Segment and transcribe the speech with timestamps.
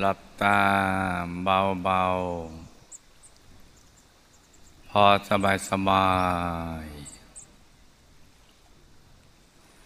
[0.00, 0.60] หลับตา
[1.44, 6.08] เบาๆ พอสบายสบา
[6.82, 6.84] ย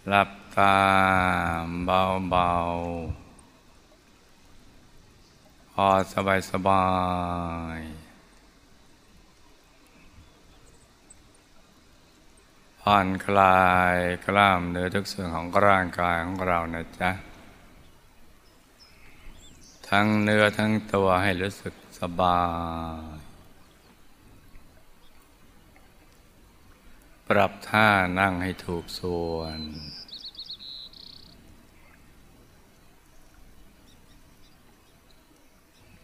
[0.09, 0.77] หลับตา
[1.85, 6.87] เบาๆ พอสบายสบา
[7.77, 7.79] ย
[12.81, 13.61] ผ่อนคลา
[13.95, 17.13] ยกล้ามเนื้อทุกส่วนของร่างกายของเรานะจ๊ะ
[19.95, 22.41] ทั้งเนื้อทั้งตัวให้รู้สึกสบา
[23.15, 23.19] ย
[27.29, 29.59] ปรับท่านั่งให้ถูกส่วน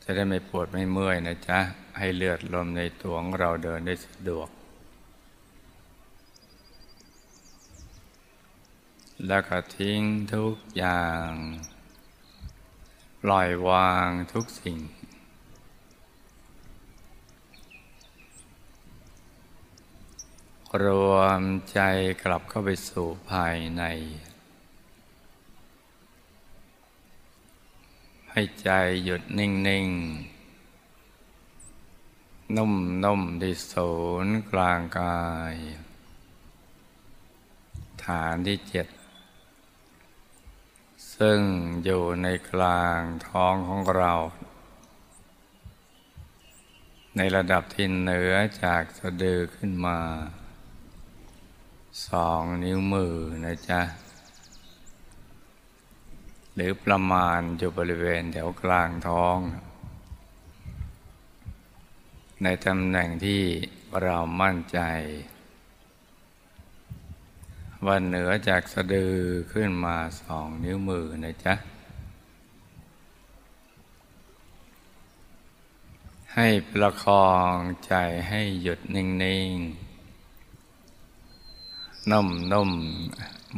[0.02, 1.58] จะได้ไม่ปวดไม่เมื่อยนะจ๊ะ
[1.98, 4.48] ให้เลือดลมในตัวของเราเดินได้สะดวก
[9.26, 10.00] แล้วก็ทิ้ง
[10.34, 11.30] ทุกอย่าง
[13.30, 14.78] ล่อยวางทุกสิ่ง
[20.82, 21.80] รวมใจ
[22.22, 23.82] กลับเข้าไปสู่ภายใน
[28.30, 28.70] ให้ใจ
[29.04, 30.36] หยุดนิ่ง ๆ
[32.56, 33.92] นุ่ม ๆ ที่ศู
[34.24, 35.54] นย์กลางกาย
[38.04, 38.86] ฐานที่เจ็ด
[41.18, 41.40] ซึ่ง
[41.84, 44.12] อยู่ในกลางท้องของเรา
[47.16, 49.98] ในระดับที่เหนือจากสะดือขึ้นมา
[52.08, 53.82] สองนิ้วมือนะจ๊ะ
[56.54, 59.38] หรือประมาณอยู่บริเวณแถวกลางท้อง
[62.42, 63.42] ในตำแหน่งที่
[64.02, 64.80] เรามั่นใจ
[67.84, 69.14] ว่าเหนือจากสะดือ
[69.52, 71.54] ขึ้นมาสองนิ้วมือนะจ๊ะ
[76.34, 77.56] ให้ประคอง
[77.86, 77.94] ใจ
[78.28, 79.06] ให้หยุดนิ่
[79.52, 79.86] งๆ
[82.10, 82.70] นุ่มนุ่ม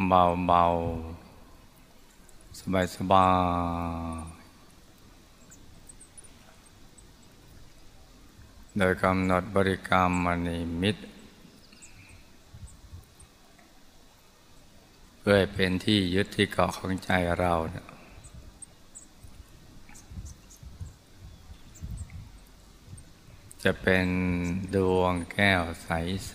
[0.08, 0.64] เบาเบา
[2.58, 3.28] สบายสบา
[4.34, 4.38] ย
[8.78, 11.02] โดยกำหนดบริกรรมมณีมิตร
[15.30, 17.86] พื่อให้เป็นที่ยึดที่เกาะของใจเราเนี่ย
[23.64, 24.06] จะเป็น
[24.74, 26.34] ดวงแก้วใส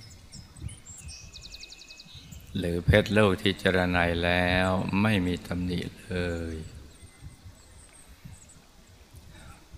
[0.00, 4.68] ๆ หรือเพชรลูกที่เจรไนยแล้ว
[5.02, 6.14] ไม่มีตำหนิเล
[6.52, 6.54] ย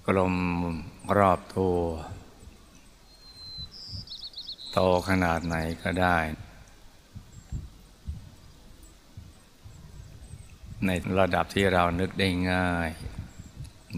[0.06, 0.34] กลม
[1.18, 1.78] รอบตัว
[4.72, 4.78] โต
[5.08, 6.18] ขนาดไหนก็ได้
[10.86, 12.90] ในระดับที่เรานึกได้ง่าย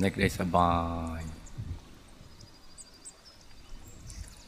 [0.03, 0.75] นึกได้สบา
[1.19, 1.21] ย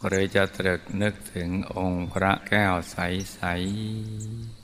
[0.07, 4.57] หรือจะตรึกนึกถึงองค์พระแก้วใส ๆ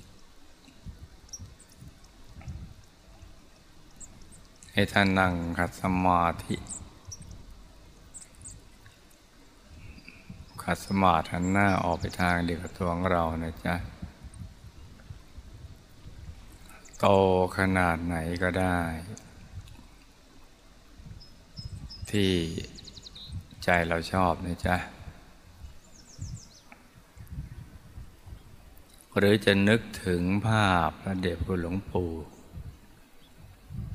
[4.73, 6.57] ให้ท่านนั่งขัดสมาธิ
[10.65, 13.75] ขัดสมาธิหันหน้าออกไปทางเดียวกับตัวของเรานะจ๊ะ
[17.07, 17.13] โต
[17.59, 18.79] ขนาดไหนก็ได้
[22.11, 22.33] ที่
[23.65, 24.77] ใจเราชอบนะจ๊ะ
[29.17, 32.11] หรือจะนึกถึงภาพพระเดชคุณหลวงปู่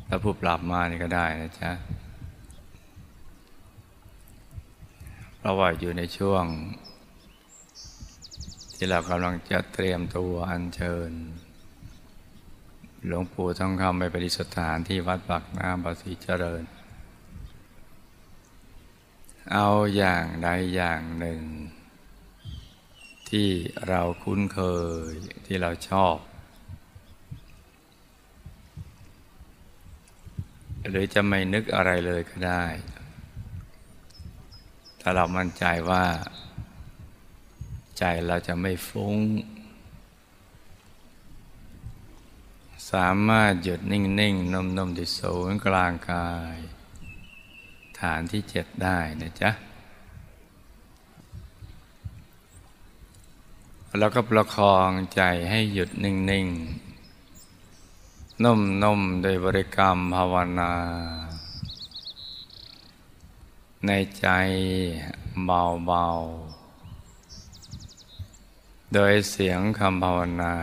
[0.07, 1.71] แล้วผู้ปรับมานี่ก็ได้นะจ๊ะ
[5.37, 6.45] เพราะว่าอยู่ในช่วง
[8.75, 11.13] ที่เรากำลังจะเตรียมตัวอัญเชิญ
[13.05, 16.63] หลวงปู่ทองคำไปปฏิสถานที่วัดปากน้ำภาษีเจริญ
[19.53, 21.41] เอาอย่างใดอย่างหนึ่ง
[23.29, 23.49] ที่
[23.87, 24.59] เราคุ้นเค
[25.11, 25.13] ย
[25.45, 26.17] ที่เราชอบ
[30.89, 32.65] หรือจะไม่นึกอะไรเลยก็ได้
[35.01, 36.05] ถ้าเรามั่นใจว่า
[37.99, 39.15] ใจเราจะไม่ฟุ้ง
[42.91, 46.57] สามารถหยุดนิ่งๆนมๆที่ศูนย์กลางกาย
[47.99, 49.51] ฐานที่เจ็ดได้นะจ๊ะ
[53.99, 60.73] แล้วก็ประคองใจให้หยุดนิ่งๆนุ่มๆโดยบริกรรมภาวนา
[63.85, 64.27] ในใจ
[65.45, 70.55] เบาๆ โดยเสียงคำภาวนา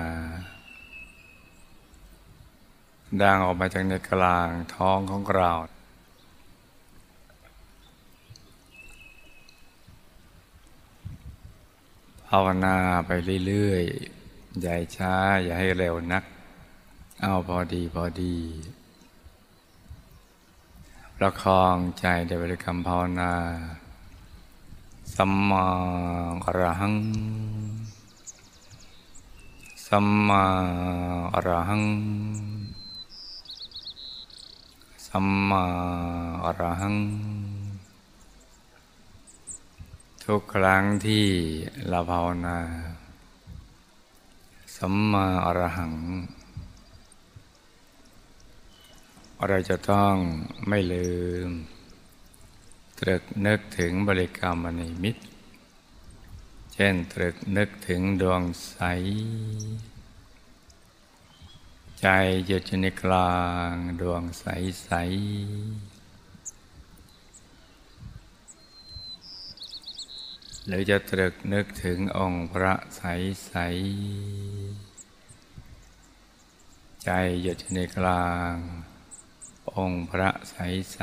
[3.23, 5.51] ดังออกมาจากในกลางท้องของเรา
[12.29, 12.77] ภาวนา
[13.07, 13.11] ไป
[13.47, 16.25] เรื่อยๆ อย่าช้า อย่าให้เร็วนัก
[17.23, 18.37] เอาพอดีพอดี
[21.17, 23.33] ประคองใจในบริกรรมภาวนา
[25.15, 25.67] สัมมา
[26.45, 26.97] อรหัง
[29.87, 30.45] สัมมา
[31.35, 31.83] อรหัง
[35.17, 35.67] สัมมา
[36.45, 36.97] อรหัง
[40.25, 41.27] ทุกครั้งที่
[41.89, 42.59] เราภาวนา
[44.77, 45.95] สัมมาอรหัง
[49.49, 50.15] เราจะต้อง
[50.69, 51.11] ไม่ลื
[51.47, 51.51] ม
[52.99, 55.23] ตรึกนึกถึงบริกรรมในมิตร
[56.75, 58.77] เช่นตรึกนึกถึงดวงใส
[62.07, 62.15] ใจ
[62.47, 63.35] หยุดอยู่ในกลา
[63.71, 64.45] งดวงใส
[64.85, 64.91] ใส
[70.67, 73.03] หรือจะตรึกนึกถึงองค์พระใส
[73.47, 73.55] ใส
[77.05, 77.11] ใจ
[77.43, 78.53] หยุดอยู่ในกลาง
[79.77, 80.57] องค์พระใส
[80.93, 80.99] ใส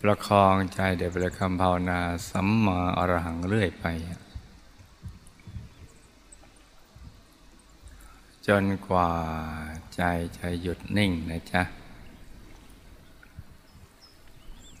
[0.00, 3.86] ประคองใจเดี๋ยวประคำภาวนาสัมมาอรหังเรื่อยไป
[8.48, 9.10] จนกว่า
[9.94, 10.02] ใจ
[10.38, 11.62] จะหยุดนิ่งนะจ๊ะ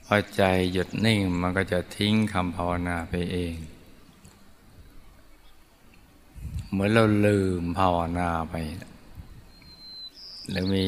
[0.06, 3.54] พอใจหยุดนิ่งมันก็จะทิ้งคำภาวนาไปเอง
[6.70, 8.54] เหมือนเราลืมภาวนาไป
[10.50, 10.86] หรือมี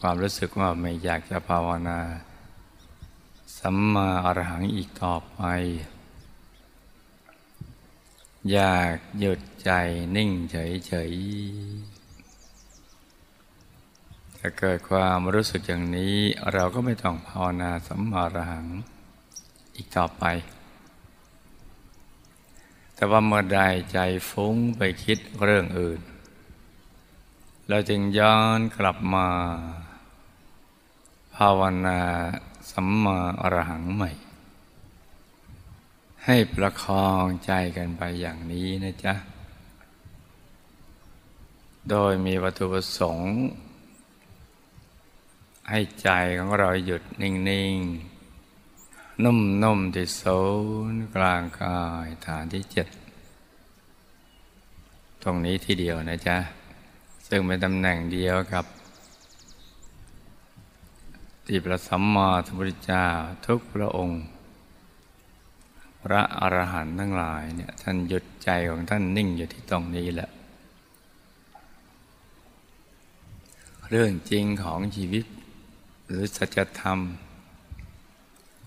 [0.00, 1.98] ความรู้สึกว่าไม่อยากจะภาวนา
[3.58, 5.40] สัมมาอรหังอีกต่อไป
[8.52, 9.70] อยากหยุดใจ
[10.16, 11.93] นิ่งเฉยๆ
[14.46, 16.16] ถ้าเกิดความรู้สึกอย่างนี้
[16.52, 18.66] เราก็ไม่ต้องภาวนาสัมมาอรหัง
[19.76, 20.24] อีกต่อไป
[22.94, 23.60] แต่ว่าเมื่อใด
[23.92, 23.98] ใจ
[24.30, 26.00] ฟุ้งไปคิดเรื่องอื่น
[27.68, 29.28] เราจึงย้อนกลับมา
[31.36, 32.00] ภาวนา
[32.70, 34.10] สัมมาอรหังใหม่
[36.24, 39.14] ให้ประคองใจกันไปอย่างนี้นะจ๊ะ
[41.90, 43.32] โดยมีวัตถุประสงค์
[45.70, 46.08] ให้ใจ
[46.38, 47.32] ของเราหยุดนิ่
[47.74, 50.40] งๆ นุ่มๆที่ศู
[50.92, 52.88] นย์กลางกายฐานที่เจ็ด
[55.22, 56.36] ตรงนี้ที่เดียวนะจ๊ะ
[57.28, 58.64] ซึ่งเป็นตำแหน่งเดียวกับ
[61.46, 63.06] ที่พระสัมมาสัมพุทธเจ้า
[63.46, 64.22] ทุกพระองค์
[66.02, 70.30] พระอรหันต์ทั้งหลายเนี่ยท่านหยุดใจของท่านนิ่งอยู่ที่ตรงนี้แหละ
[73.90, 75.24] เรื่องจริงของชีวิต
[76.06, 76.98] หรือสัจธรรม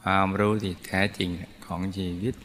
[0.01, 1.29] ความรู้ที่แท้จริง
[1.65, 2.35] ของชีวิต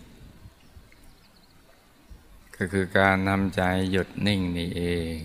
[2.57, 4.85] ก็คือการนำใจหยุดนิ่งนี่เอ
[5.15, 5.17] ง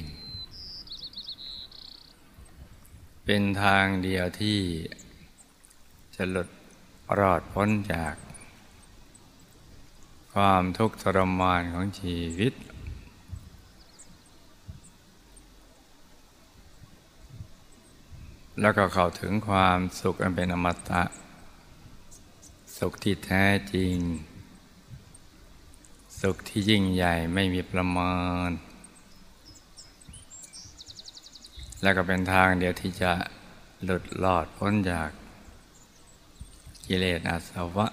[3.23, 4.59] เป็นทางเดียวที่
[6.15, 6.49] จะหลุด
[7.19, 8.15] รอดพ้นจาก
[10.33, 12.53] ความทุกข์ทรมานของชีวิต
[18.61, 21.03] แล้วก็เข้าถึงความสุขอันเป็นอมตะ
[22.77, 23.95] สุขที่แท้จริง
[26.21, 28.15] สุขที่ยิ่งใหญ่ไม่มีประมา
[28.47, 28.49] ณ
[31.81, 33.11] และก็เป็นทางเดียวที่จะ
[33.83, 35.09] หลุดลอดพ้นจาก
[36.87, 37.87] กิเลสอาสวะ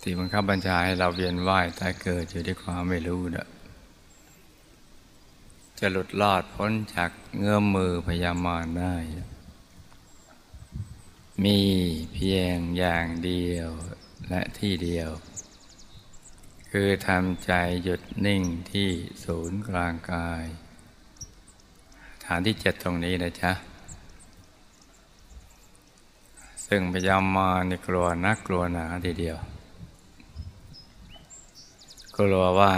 [0.00, 3.46] ที่บังคับบัญชาให้เราเวียนว่ายตายเกิดอยู่ด้วยความไม่รู้เด้อ
[5.84, 8.94] จะหลุดลอดพ้นจากเงื้อมมือพยามารได้
[11.44, 11.60] มี
[12.14, 13.70] เพียงอย่างเดียว
[14.28, 15.10] และที่เดียว
[16.70, 18.90] คือทำใจหยุดนิ่งที่
[19.24, 20.44] ศูนย์กลางกาย
[22.24, 23.52] ฐานที่เจ็ดตรงนี้นะจ๊ะ
[26.66, 29.38] ซึ่งพยายามมาในกลัวนักกลัวหนาทีเดียว
[32.16, 32.74] กลัวว่า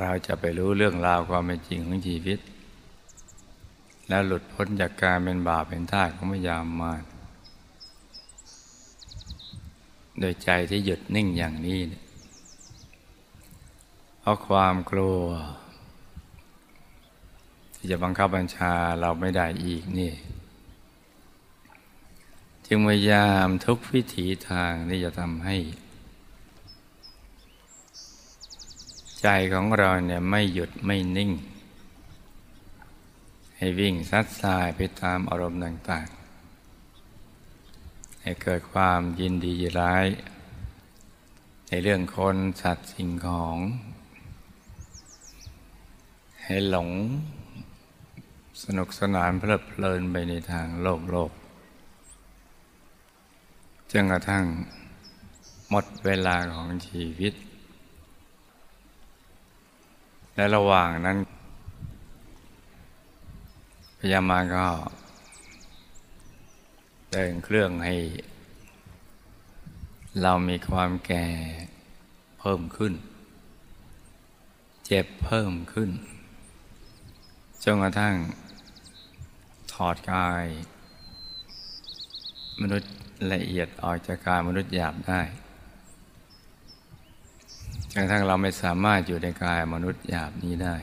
[0.00, 2.38] เราจะไปรู้เรื่องราวความเป็นจริงของชีวิต
[4.08, 6.92] และหลุดพ้นจากการเป็นบาปเป็นท่าของพยายามมา
[10.18, 11.80] โดยใจที่หยุดนิ่งอย่างนี้
[14.20, 15.22] เพราะความกลัว
[17.74, 20.12] ที่จะบังคับบัญชาเราไม่ได้อีกนี่
[22.66, 25.56] จึงพยายามทุกวิถีทางที่จะทำให้
[29.22, 31.32] ใจของเราเนี่ยไม่หยุดไม่นิ่ง
[33.56, 36.08] ให้วิ่งซัดสายไปตามอารมณ์ต่าง
[36.94, 40.06] ๆ ให้เกิดความยินดียิร้าย
[41.68, 43.56] ในเรื่องคนสัตว์สิ่งของ
[46.42, 46.90] ให้หลง
[48.62, 51.32] สนุกสนานเพลิดเพลินไปในทางโลกโลก
[53.90, 54.44] จนกระทั่ง
[55.70, 57.34] หมดเวลาของชีวิต
[60.40, 61.18] และระหว่างนั้น
[63.98, 64.66] พยามาก็
[67.12, 67.96] เดินเครื่องให้
[70.22, 71.26] เรามีความแก่
[72.40, 72.94] เพิ่มขึ้น
[74.86, 75.90] เจ็บเพิ่มขึ้น
[77.64, 78.14] จนกระทั่ง
[79.72, 80.44] ถอดกาย
[82.60, 82.92] มนุษย์
[83.32, 85.20] ละเอียดออกจากกายมนุษย์หยาบได้
[87.92, 90.76] จนกระทั่งเราไม่สามารถอยู่ในกายมนุษย์หยาบนี้ได้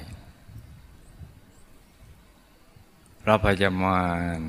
[3.21, 4.01] พระพยามา
[4.37, 4.39] ร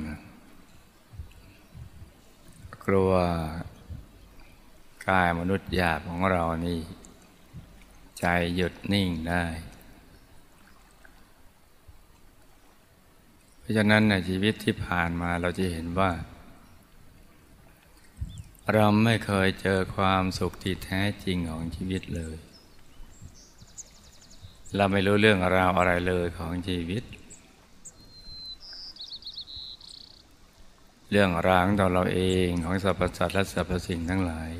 [2.85, 3.13] กลัว
[5.09, 6.79] กายมนุษย์หยาบของเรานี่
[8.19, 9.45] ใจหยุดนิ่งได้
[13.59, 16.11] เพราะฉะนั้นในชีวิตที่ผ่านมาเราจะเห็นว่า
[18.73, 22.37] เราไม่เคยเจอความสุขที่แท้จริงของชีวิตเลย
[24.75, 27.03] เราไม่รู้เรื่องราวอะไรเลยของชีวิต
[31.11, 34.51] เรื่องราวของเราเองของสรรพสัตว์และสรรพสิ่งทั้งหลาย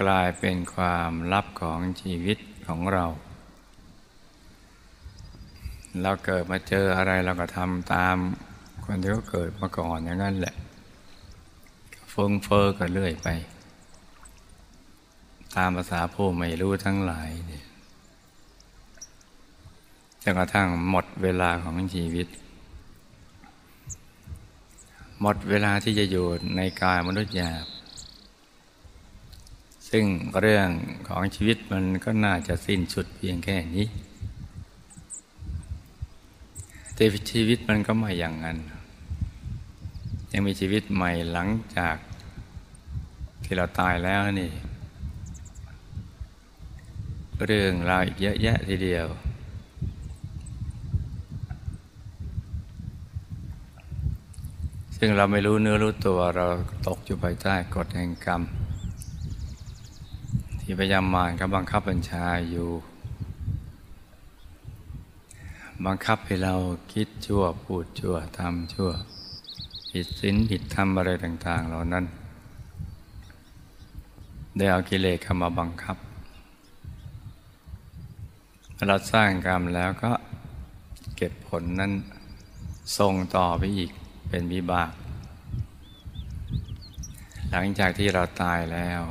[0.00, 3.06] กลายเป็นความลับของชีวิตของเรา
[6.02, 8.16] เราเกิดมาเจออะไรเราก็ทำตาม
[8.84, 10.54] คนที่เขาเกิดมาก่อนอย่างนั้นแหละ
[12.10, 13.28] เฟุ้งเฟอ้อกันเรื่อยไป
[15.56, 17.67] ตามภาษาผู้ไม่รู้ทั้งหลายเนี่ย
[20.30, 22.28] นกระทั่งหมดเวลาของชีวิต
[25.22, 27.66] หมดเวลาที่จะอยู่ในกายมนุษย์หยาบ
[29.90, 30.04] ซึ่ง
[30.40, 30.68] เรื่อง
[31.08, 33.86] ของชีวิตมันก็น่าจะสิ้นสุดเพียงแค่นี้
[36.94, 38.58] แต่ชีวิตมันก็ไม่อย่างนั้น
[40.32, 41.96] ยังมีชีวิตใหม่หลังจาก
[43.44, 44.50] ที่เราตายแล้วนี่
[47.44, 49.06] เรื่องราวอีกเยอะแยะทีเดียว
[55.00, 56.46] ซึ่งเราไม่รู้เนื้อรู้ตัวเรา
[56.86, 58.42] ตกอยู่ภายใต้กฎแห่งกรรม
[60.60, 62.68] ที่พยายามมารกับบังคับบัญชาอยู่
[65.86, 66.54] บังคับให้เรา
[66.92, 68.90] คิดชั่วพูดชั่วทำชั่ว
[69.90, 72.04] ผิดศีลผิดธรรมอะไรต่าง ๆ เหล่านั้น
[74.56, 75.96] ได้เอากิเลสเข้ามาบังคับ
[78.88, 80.12] เราสร้างกรรมแล้วก็
[81.16, 81.92] เก็บผลนั้น
[82.98, 83.92] ส่งต่อไปอีก
[84.28, 84.92] เป็นวิบาก
[87.50, 89.02] หลังจากที่เราตายแล้ว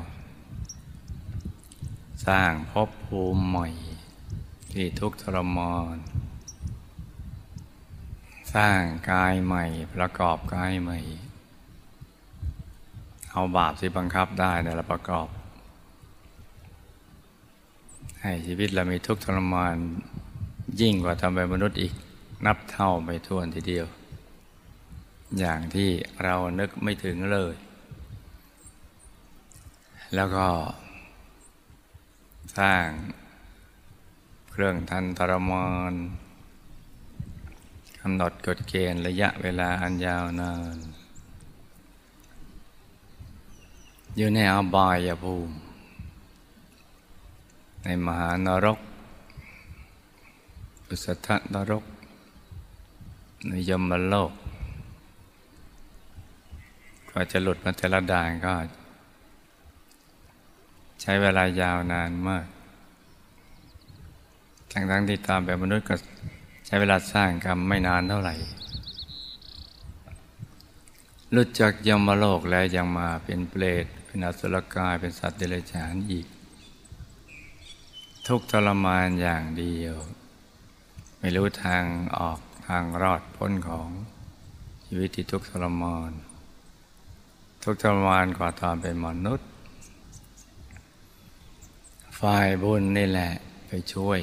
[2.27, 3.69] สร้างภพภูมิใหม่
[4.71, 5.95] ที่ทุกทรมาน
[8.55, 8.81] สร้าง
[9.12, 11.00] กายใหม่ประกอบกายใหม่
[13.31, 15.27] เอาบาปที่บังคับได้เนี่ยเราประกอบ
[18.21, 19.75] ให้ชีวิตเรามีทุกข์ทรมาน
[20.81, 21.93] ยิ่งกว่าทำเป็นมนุษย์อีก
[22.45, 23.88] นับเท่าไม่ถ้วนทีเดียว
[25.39, 25.89] อย่างที่
[26.24, 27.55] เรานึกไม่ถึงเลย
[30.15, 30.48] แล้วก็
[32.57, 32.88] สร้าง
[34.51, 35.93] เครื่องทันทรมาน
[38.01, 40.77] กำหนดกฎเกณฑ์ระยะเวลาอันยาวนาน
[44.17, 45.55] อยู่ในอบายภูมิ
[47.84, 48.79] ในมหานรก
[50.88, 51.86] อุสธนรก
[53.48, 54.47] ในยมโลกก
[57.17, 58.53] ว่าจะหลุดมาแต่ละด่านก็
[61.01, 62.45] ใช้เวลายาวนานมาก
[64.71, 65.95] ทั้งทั้งที่ตามแบบมนุษย์ก็
[66.65, 68.36] ใช้เวลาสร้างกรรมไม่นานเท่าไหร่
[71.31, 76.27] หลุดจากยมโลกแล้วยังมาเป็นเปรตเป็นอสุรกายเป็นสัตว์เดรัจฉานอีก
[78.27, 79.95] ทุกทรมานอย่างเดียว
[81.19, 81.83] ไม่รู้ทาง
[82.17, 83.89] ออกทางรอดพ้นของ
[84.86, 86.12] ชีวิตที่ทุกทรมาน
[87.69, 89.47] ทุกทรมานกว่าตอนเป็นมนุษย์
[92.19, 93.31] ฝ่ายบุญนี่แหละ
[93.67, 94.19] ไปช่วย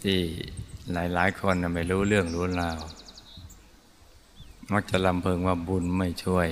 [0.00, 0.18] ที่
[0.92, 2.80] หลาย ๆ คนไม่รู้เรื่องรู้ราว
[4.72, 6.48] มักจะลำเพิงว่าบุญไม่ช่วย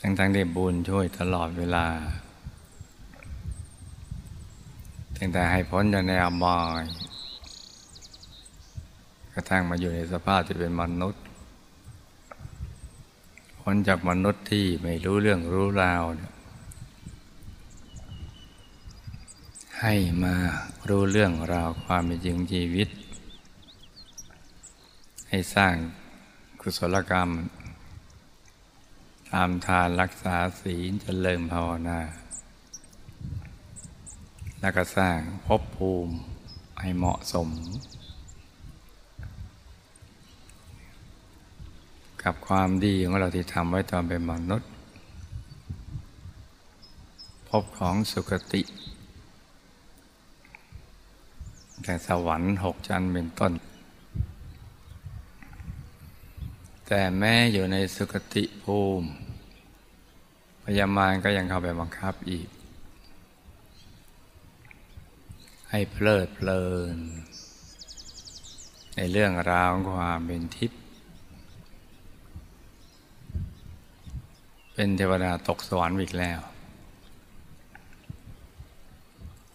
[0.00, 1.86] ทั้งๆที่บุญช่วยตลอดเวลา
[5.16, 6.82] ตั้งแต่ให้พ้นจากในอบาย
[9.32, 11.25] กระทั่งมาอยู่ในสภาพที่เป็นมนุษย์
[13.68, 16.02] พ้นจากมนุษย์ที่ไม่รู้เรื่องรู้ราว
[19.80, 20.34] ให้มา
[20.88, 22.88] รู้เรื่องราวความเป็นจริงชีวิต
[25.28, 25.74] ให้สร้าง
[26.60, 27.30] กุศลกรรม
[29.32, 32.00] ตามทานรักษาศีลเจริญภาวนา
[34.60, 36.14] แล้วก็สร้างภพภูมิ
[36.80, 37.48] ให้เหมาะสม
[42.26, 44.70] กับความดีของเราที่ทำไว้ตอนเป็นมนุษย์
[47.48, 48.62] พบของสุคติ
[51.82, 53.52] แต่สวรรค์หกจันเป็นต้น
[56.86, 59.08] แต่แม้อยู่ในสุคติภูมิ
[60.64, 62.48] พยามารก็ยังเข้าไปบังคับอีก
[65.70, 66.64] ให้เพลิดเพลิ
[66.94, 66.96] น
[68.96, 70.80] ในเรื่องราวของความเป็นทิพย์
[74.78, 76.40] เป็นเทวดาตกสวรรค์อีกแล้ว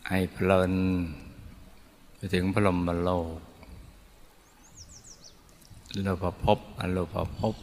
[0.09, 0.73] ให้เพลิน
[2.15, 3.39] ไปถึงพรหมโลก
[6.01, 7.55] โลภภพอโลภภพ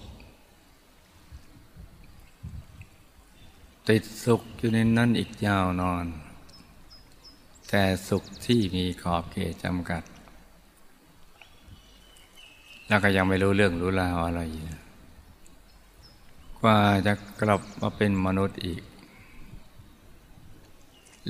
[3.89, 6.07] ติดสุขอยู่ในนั้นอีกยาวนอน
[7.69, 10.03] แต่สุขที่มีขอบเขตจำกัด
[12.89, 14.43] แล้วก็ยังไม่รู้เรื่องรู้ราวอะไร
[16.63, 18.83] กว่าจะกลับมาเป็นมนุษย์อีก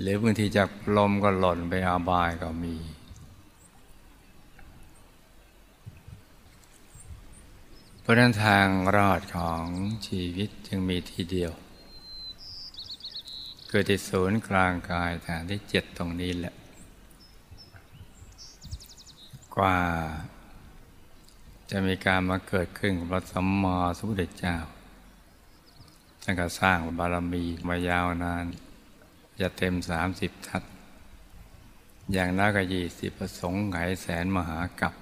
[0.00, 2.76] หรือบางทีจากลมก็หล่นไปอาบายก็มี
[8.00, 8.66] เพราะนั้นทาง
[8.96, 9.64] รอดของ
[10.06, 11.52] ชีวิตจึงมีทีเดียว
[13.68, 16.54] เกิดที่ศูนย์กลางกายฐานที่เจ็ดตรงนี้แหละ
[19.56, 19.76] กว่า
[21.70, 24.56] จะมีการมาเกิดขึ้นของพระสัมมาสัมพุทธเจ้า
[26.22, 28.44] ท่านก็สร้างบารมีมายาวนาน
[29.40, 30.62] จะเต็มสามสิบทัศ
[32.12, 34.94] อย่างน้อยก็ยี่สิบประสงค์ไขแสนมหากับ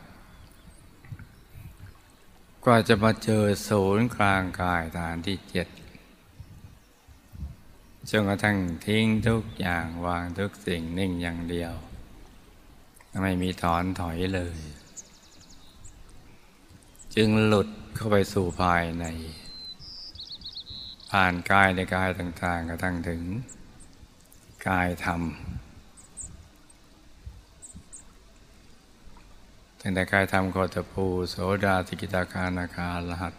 [2.65, 5.69] กว่าจะมาเจอศูนย์กลางกายฐานที่เจ็ด
[8.11, 11.75] จนกระทั่งทิ้งทุกอย่างวางทุกสิ่งนิ่งอย่างเดียว
[13.23, 14.59] ไม่มีถอนถอยเลย
[17.15, 19.07] จึงหลุดเข้าไปสู่ภายใน
[21.13, 23.23] ผ่านกายในกายต่างๆกระทั่งถึง
[24.69, 25.23] กายธรรม
[29.81, 33.35] ตั้งแต่กายธรรมโคตภูโสดาสิกิตาคานาคาลหัส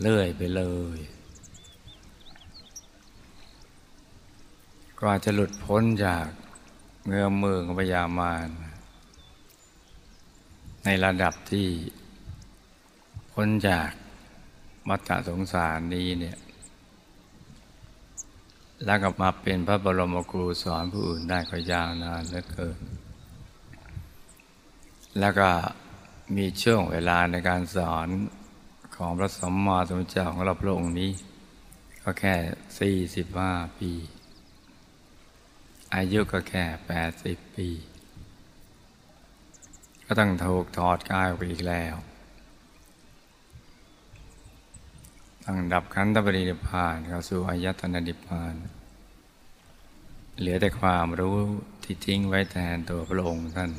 [0.00, 0.62] เลื่อยไปเล
[0.96, 0.98] ย
[5.00, 6.26] กว่าจะหลุดพ้นจาก
[7.06, 8.48] เงื้อมมือของพยามาร
[10.84, 11.68] ในระดับที่
[13.32, 13.90] พ้นจาก
[14.88, 16.38] มัฏฏสงสารนี้เนี่ย
[18.84, 22.78] แล้วกลับมาเป็นพระบรมครูสอนผู้อื่นได้ก็ยาวนานเหลือเกิน
[25.20, 25.48] แล้วก็
[26.36, 28.08] มีช่วงเวลาในการสอน
[28.96, 31.10] ของพระสัมมาสัมพุทธเจ้าของเราพระองค์นี้
[32.02, 32.34] ก็แค่
[32.78, 33.92] สี่สิบห้าปี
[35.94, 37.68] อายุก็แค่แปดสิบปี
[40.04, 41.94] ก็ต้องถูกถอดกายออกไปอีกแล้ว
[45.50, 48.54] ต้งดับขันธปรินิพานเข้าสู่อายตนะนิพพาน
[50.38, 51.36] เหลือแต่ความรู้
[51.82, 53.70] ที่ทิ้งไว้แทนตัวพระองค์ท่าน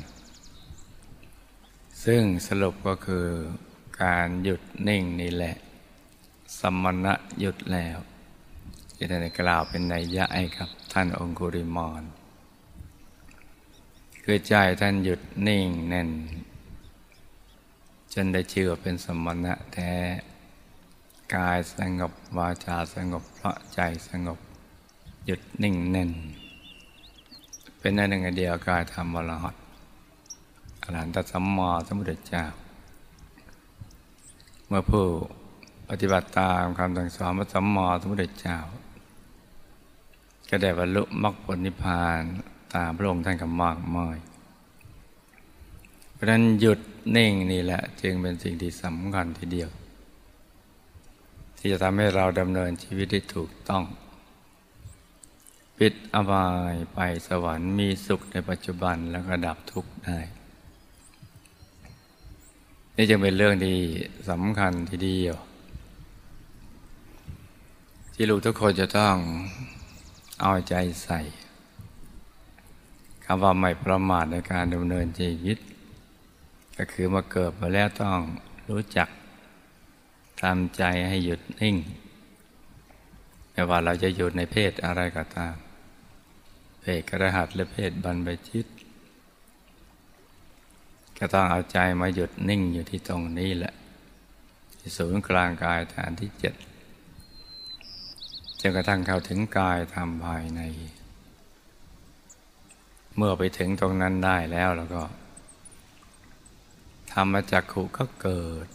[2.04, 3.26] ซึ่งสรุปก็คือ
[4.02, 5.56] การหยุดนิ่งนี่แหละ
[6.58, 7.98] สมณะหยุดแล้ว
[8.94, 12.02] ที่ท่านกล่าวเป็นนัยยะให้ครับท่านองคุริมอน
[14.24, 16.10] คือใจท่านหยุดนิ่งแน่น
[18.12, 19.94] จนได้ชื่อเป็นสมณะแท้
[21.34, 24.38] กายสงบวาจาสงบเพราะใจสงบ
[25.24, 26.10] หยุดนิ่งแน่น
[27.78, 29.56] เป็นอันหนึ่งเดียวกายธรรมวรหัต
[30.82, 32.44] อรหันตสัมมาสัมพุทธเจ้า
[34.66, 35.04] เมื่อผู้
[35.88, 38.58] ปฏิบัติตามคำสั่งสอนพระสัมมาสัมพุทธเจ้า
[40.48, 42.20] ก็ได้บรรลุมรรคผลนิพพาน
[42.74, 44.16] ตามพระองค์ท่านกับมากมาย
[46.12, 46.80] เพราะนั้นหยุด
[47.16, 49.70] นิ่งนี่แหละ จึงเป็นสิ่งที่สำคัญทีเดียว
[51.60, 53.84] ที่จะทำให้เราดำเนินชีวิตได้ถูกต้อง
[55.78, 60.18] ปิดอบายไปสวรรค์มีสุขในปัจจุบันแล้วก็ดับทุกข์ได้
[62.96, 63.78] นี่จึงเป็นเรื่องที่
[64.30, 65.36] สำคัญทีเดียว
[68.14, 69.16] ที่ลูกทุกคนจะต้อง
[70.40, 71.20] เอาใจใส่
[73.24, 75.58] คำว่าไม่ประมาทในการดำเนินชีวิต
[76.76, 78.18] ก็คือมาเกิดมาแล้วต้อง
[78.70, 79.08] รู้จัก
[80.42, 81.76] ทำใจให้หยุดนิ่ง
[83.52, 85.54] ไม่ว่าเราจะอยู่ในเพศอะไรก็ตาม
[86.82, 88.66] เพศกระหัสและเพศบรรพชิต
[91.18, 93.74] ก็ต้องเอาใจมาหยุดนิ่งอยู่ที่ตรงนี้แหละ
[94.78, 96.54] ที่ศูนย์กลางกายฐานที่เจ็ด
[98.60, 100.60] จนกระทั่งเข้าถึงกายทำภายใน
[103.16, 105.02] เมื่อไปถึงตรงนั้นได้แล้วแล้วก็
[107.12, 108.66] ธรรมจักขุก็เกิด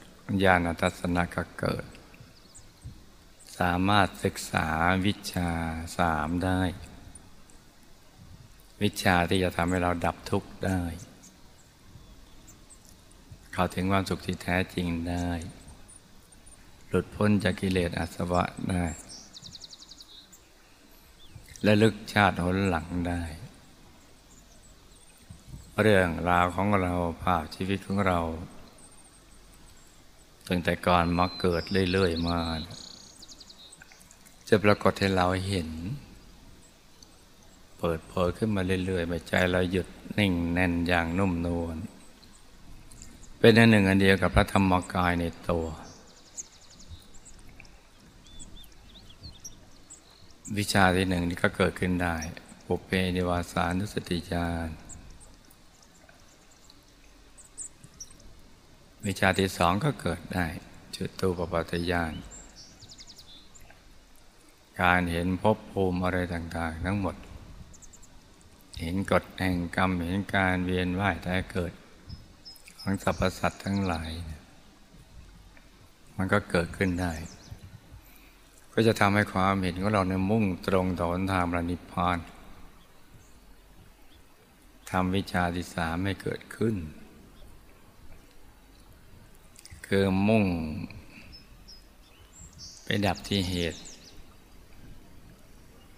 [0.44, 1.86] ญาณทัศนะก็เกิด
[3.60, 4.68] สามารถศึกษา
[5.06, 5.50] วิชา
[5.98, 6.62] สามได้
[8.82, 10.82] วิชาที่จะทำให้เราดับทุกข์ได้
[13.54, 15.30] เข้าถึงความสุขที่แท้จริงได้
[16.88, 18.86] หลุดพ้นจากกิเลสอาสวะได้
[21.64, 23.24] และลึกชาติหนหลังได้
[25.82, 28.20] เรื่องราวของเราภาพชีวิตของเรา
[30.47, 32.39] ตั้งแต่ก่อนมาเกิดเรื่อยๆมา
[34.49, 35.69] จะปรากฏให้เราเห็น
[37.79, 39.88] เปิดเผยขึ้นมาเรื่อยๆไม่ใจเราหยุด
[40.19, 41.77] นิ่งแน่นอย่างนุ่มนวล
[43.39, 45.67] เป็นอันหนึ่งอันเดียวกับพระธรรมกายในตัว
[50.58, 52.15] วิชาที่หนึ่งนี่ก็เกิดขึ้นได้
[52.67, 54.69] ปุเพนิวาสานุสติญาณ
[59.10, 60.46] วิชาที่สองก็เกิดได้
[60.96, 62.13] จุดตูปปัตยาน
[64.82, 67.15] การเห็นภพภูมิอะไรต่างๆ ทั้งหมด
[68.82, 71.72] เห็นกฎแห่งกรรม เห็นการเวียนว่ายแต่เกิด
[72.80, 74.10] ของสรรพสัตว์ทั้งหลาย
[76.18, 77.13] มันก็เกิดขึ้นได้
[78.74, 82.18] ก็จะทำให้ความเห็นของเราในมุ่งตรงต่อหนทางระนิพพาน
[84.91, 86.76] ทำวิชาที่สามให้เกิดขึ้น
[89.88, 90.45] คือมุ่ง
[92.84, 93.82] ไปดับที่เหตุ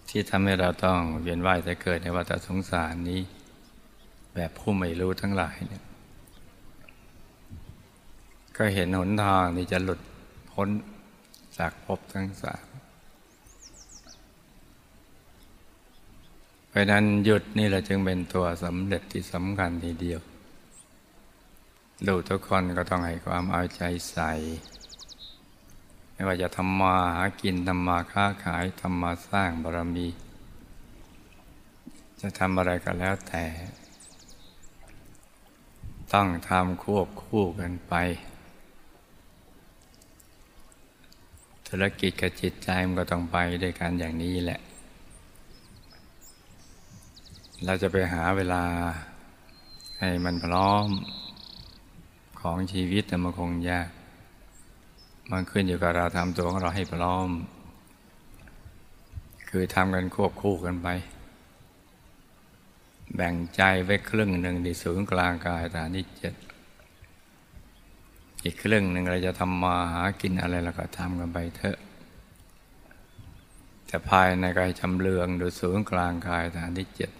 [0.08, 3.20] ที่ทำให้เราต้องเวียนว่ายแต่เกิดในวัฏสงสารนี้
[4.34, 5.84] แบบผู้ไม่รู้ทั้งหลายเนี่ย
[8.56, 10.00] ก็เห็นหนทางที่จะหลุด
[10.52, 10.68] พ้น
[11.58, 12.66] จากภพทั้งสาม
[16.68, 20.20] เพราะนั้นหยุดนี่เราจึงเป็นตัวสำเร็จที่สำคัญทีเดียว
[22.06, 24.32] ดูทุกคนก็ต้องให้ความเอาใจใส่
[26.12, 30.06] ไม่ว่าจะทำมาหากินทำมาค้าขายทำมาสร้างบารมี
[32.20, 33.44] จะทำอะไรก็แล้วแต่
[36.12, 37.94] ต้องทำควบคู่กันไป
[41.68, 44.60] ธุรกิจกับจิตใจมันก็ต้องไปด้วยกันอย่างนี้แหละ
[47.64, 48.64] เราจะไปหาเวลา
[49.98, 50.86] ให้มันพร้อม
[52.40, 53.88] ของชีวิตแต่มันคงยาก
[55.30, 57.28] มันขึ้นอยู่กับเราทำตัวของเราให้พร้อม
[59.48, 60.88] คือทำกันควบคู่กันไป
[63.14, 66.34] แบ่งใจไว้ครึ่งหนึ่งในศูนย์กลางกายฐานที่เจ็ด
[68.44, 71.78] อีกครึ่งหนึ่งเราจะทำมาหากินอะไรเราก็ทำกันไปเถอะ
[73.86, 77.10] แต่ภายในกายจำเลืองดูศูนย์กลางกายฐานที่เจ็ด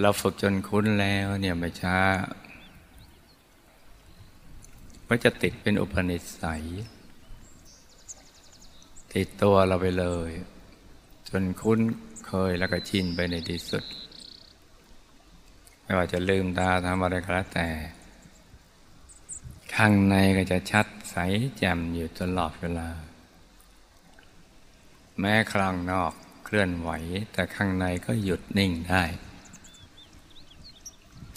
[0.00, 1.96] เราฝึกจนคุ้นแล้วเนี่ยไม่ช้า
[5.12, 6.64] ก็จะติดเป็นอุปนิสัย
[9.14, 10.30] ติดตัวเราไปเลย
[11.28, 11.80] จนคุ้น
[12.26, 13.84] เคยแล้วก็ชินไปในที่สุด
[15.82, 17.68] ไม่ว่าจะลืมตาทำอะไรก็แล้วแต่
[19.74, 21.16] ข้างในก็จะชัดใส
[21.56, 22.88] แจ่มอยู่ตลอดเวลา
[25.20, 26.12] แม้ครั้งนอก
[26.44, 26.90] เคลื่อนไหว
[27.32, 29.02] แต่ข้างในก็หยุดนิ่งได้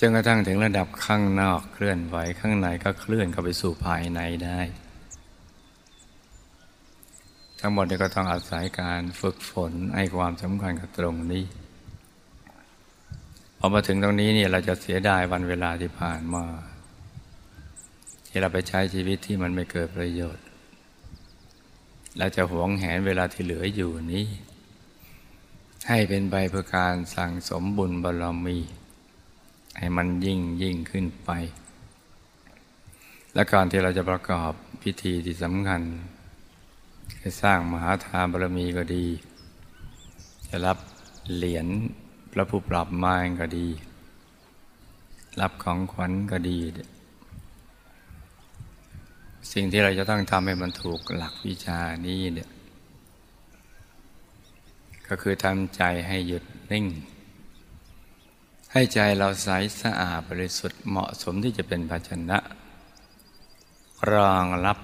[0.08, 4.60] นกระทั่งถึงระดับข้างนอกเคลื่อนไหวข้างในก็เคลื่อนเข้าไปสู่ภายในได้
[7.60, 11.46] ทั้งหมดนี้ก็ต้องอาศัยการฝึกฝนให้ความสำคัญกับตรงนี้
[13.58, 16.46] พอมาถึงตรงนี้เนี่ยเราจะเสียดายวันเวลาที่ผ่านมา
[18.28, 20.46] ที่เราไปใช้ชีวิตที่มันไม่เกิดประโยชน์
[22.18, 24.28] เราจะหวงแหนเวลาที่เหลืออยู่นี้
[25.88, 28.58] ให้เป็นไปเพื่อการสั่งสมบุญบารมี
[29.78, 31.30] ให้มันยิ่งยิ่งขึ้นไป
[33.34, 35.82] และการที่เราจะประกอบพิธีที่สำคัญ
[37.20, 39.06] ให้สร้างมหาทานบารมีก็ดี
[40.48, 40.78] จะรับ
[41.36, 41.68] เหรียญ
[42.32, 43.68] พระผู้ปรับไม้ก็ดี
[45.42, 46.60] รับของขวัญก็ดี
[49.54, 52.50] สิ่งที่เราจะต้องทำให้มันถูกหลักวิชานี้เนี่ย
[55.08, 56.86] ก็คือทำใจให้หยุดนิ่ง
[58.76, 59.50] ให้ใจเราใส
[59.82, 62.38] สะอาดบริสุทธิ์เหมาะสมที่จะเป็นภาชนะ
[64.12, 64.78] รองรับ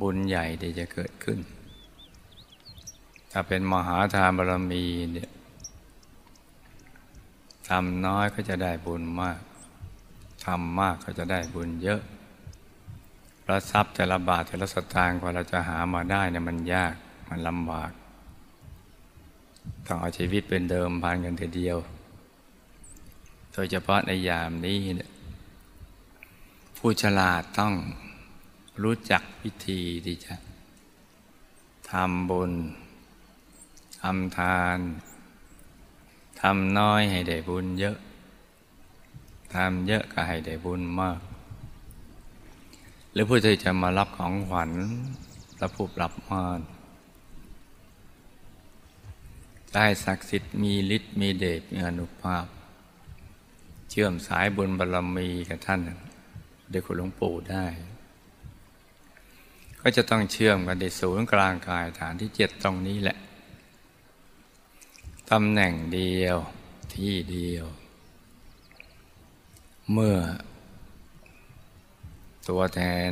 [0.00, 1.38] บุญใหญ่ที่จะเกิดขึ้น
[3.30, 5.30] ถ้าเป็นมหาทานบารมีเนี่ย
[7.68, 9.40] ทำน้อยก็จะได้บุญมาก
[10.46, 12.00] ทำมากก็จะได้บุญเยอะ
[13.44, 16.94] พระทรัพย์แต่ละบาทแต่ละสตางค์กว่าเราจะหามาได้เนี่ยมันยาก
[17.28, 17.90] มันลำบาก
[19.86, 21.78] ต้องเอาชีวิตเป็นเดิมพันกันทีเดียว
[23.58, 25.10] โดยเฉพาะในยามนี้เนี่ย
[26.76, 27.74] ผู้ฉลาดต้อง
[28.82, 30.34] รู้จักวิธีที่จะ
[31.90, 32.52] ทำบุญ
[34.00, 34.78] ทำทาน
[36.40, 37.96] ทำน้อยให้ได้บุญเยอะ
[39.54, 41.20] ทำเยอะก็ให้ได้บุญมาก
[43.12, 44.70] หรือผู้ที่จะมารับของขวัญ
[45.58, 46.60] และผู้รับมาน
[49.72, 52.46] ได้ศักดิ์สิทธิ์มีฤทธิ์มีเดชมีอนุภาพ
[53.98, 55.80] ชื่อมสายบุญบารรมีกับท่าน
[56.70, 57.64] เด็กคุณหลวงปู่ได้
[59.80, 63.18] ก็จะต้องเชื่อมกันในศูนย์กลางกายฐานที่เจ็ดตรงนี้แหละ
[65.30, 66.36] ตำแหน่งเดียว
[66.94, 67.66] ที่เดียว
[69.92, 70.16] เมื่อ
[72.48, 73.10] ตัวแทน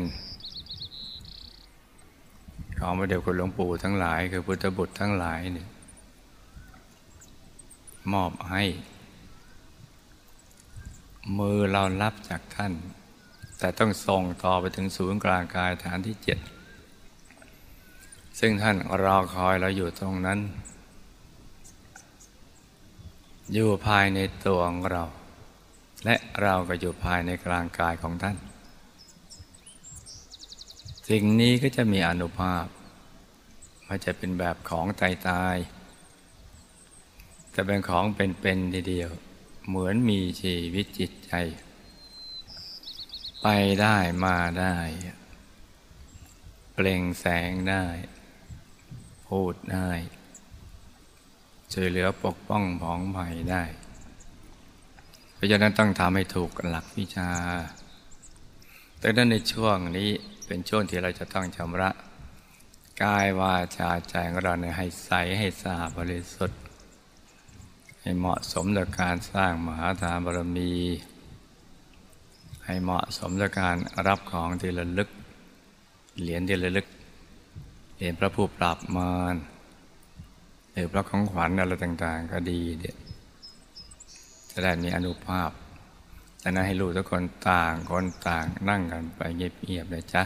[2.79, 5.69] ของพระเดชคุณหลวงปู่ทั้งหลาย คือพุทธบุตรทั้งหลายเนี่ย
[8.13, 8.65] มอบให้
[11.39, 12.73] มือเรารับจากท่าน
[13.59, 16.39] แต่ต้องส่งต่อไปถึงศูนย์กลางกายฐานที่เจ็ด
[18.39, 20.41] ซึ่งท่านรอคอยเราอยู่ตรงนั้น
[23.53, 25.05] อยู่ภายในตัวของเรา
[26.05, 28.37] และเราก็อยู่ภายในกลางกายของท่าน
[31.09, 32.67] สิ่งนี้ก็จะมีอนุภาพ
[33.87, 35.57] มันจะเป็นแบบของตายตาย
[37.55, 39.11] จะเป็นของเป็นๆทีเดียว
[39.67, 41.33] เหมือนมีชีวิตจิตใจ
[43.43, 43.47] ไป
[43.81, 44.77] ได้มาได้
[46.75, 47.85] เปล่งแสงได้
[49.29, 49.91] พูดได้
[51.73, 53.65] ช่วยเหลือปกป้องผองภัยได้
[55.35, 57.31] เพราะฉะนั้นต้องทำให้ถูกหลักวิชา
[58.99, 60.11] แต่นั้นในช่วงนี้
[60.47, 61.91] เป็นช่วงที่เราจะต้องชำระ
[63.03, 66.64] กายวาจาใจของเราให้ใสให้สะอาดบริสุทธิ์
[68.07, 70.73] ให้เหมาะสมต่อการสร้างมหาทานบารมี
[72.65, 75.09] ให้เหมาะสมต่อการรับของที่ระลึก
[76.21, 76.87] เหรียญที่ระลึก
[77.97, 79.37] เหรียญพระผู้ปราบมาร
[80.73, 82.97] หรือพระของขวัญอะไรต่าง ๆ ก็ดีเด็ด
[84.51, 85.51] จะได้มีอนุภาพ
[86.41, 90.23] แต่นั้นให้รู้ทุกคนต่างคนต่างนั่งกันไปเงียบๆเลยจ้ะ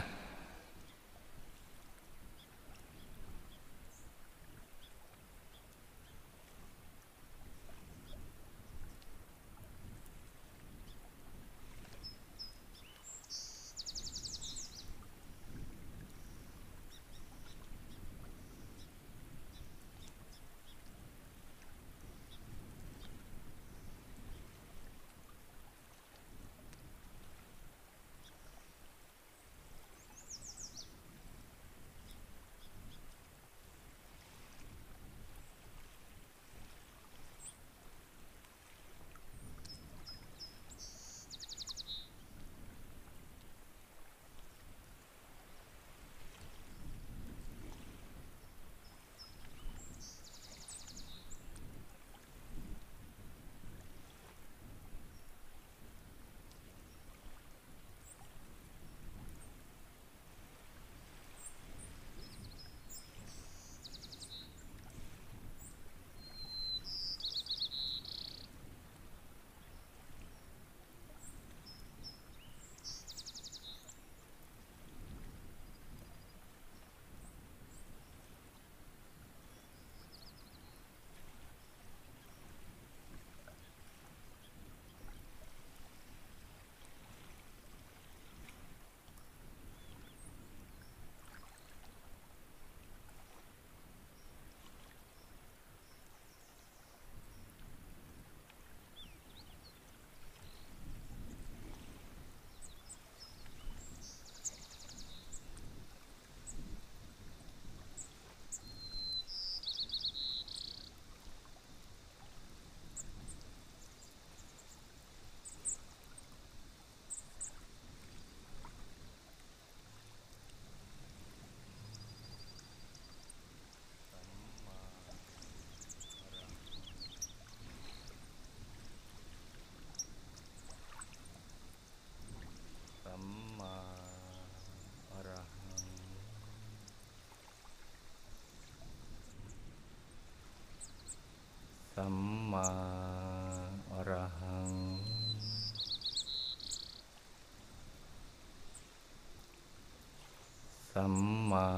[151.03, 151.17] สัม
[151.51, 151.69] มา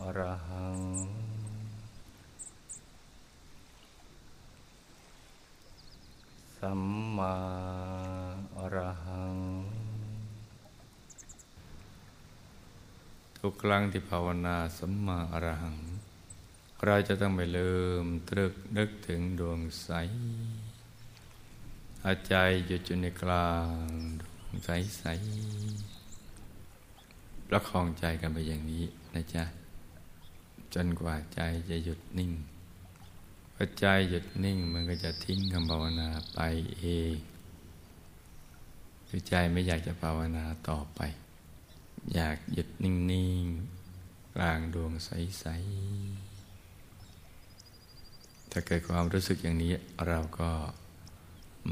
[0.00, 0.80] อรหัง
[6.58, 6.82] สัม
[7.16, 7.34] มา
[8.56, 9.36] อรหัง
[13.38, 15.76] ทุกครั้งที่ภาวนาสัมมาอรหัง
[16.84, 19.90] เราจะต้องไปเริ่มตรึกนึกถึงดวงใส
[22.04, 22.34] อาใจ
[22.66, 23.50] หยุดอยู่ในกลา
[23.84, 23.86] ง
[24.20, 24.68] ดวงใส
[24.98, 25.04] ใส
[27.48, 28.84] ประคองใจกันไปอย่างนี้
[29.14, 29.44] นะจ๊ะ
[30.74, 32.32] จนกว่าใจจะหยุดนิ่ง
[33.54, 36.40] พอใจหยุดนิ่งมันก็จะทิ้งคำภาวนาไป
[36.78, 37.14] เอง
[39.08, 41.00] คือใจไม่อยากจะภาวนาต่อไป
[42.14, 42.94] อยากหยุดนิ่
[43.42, 49.72] งๆกลางดวงใสๆถ้าเกิดความรู้สึกอย่างนี้
[50.06, 50.52] เราก็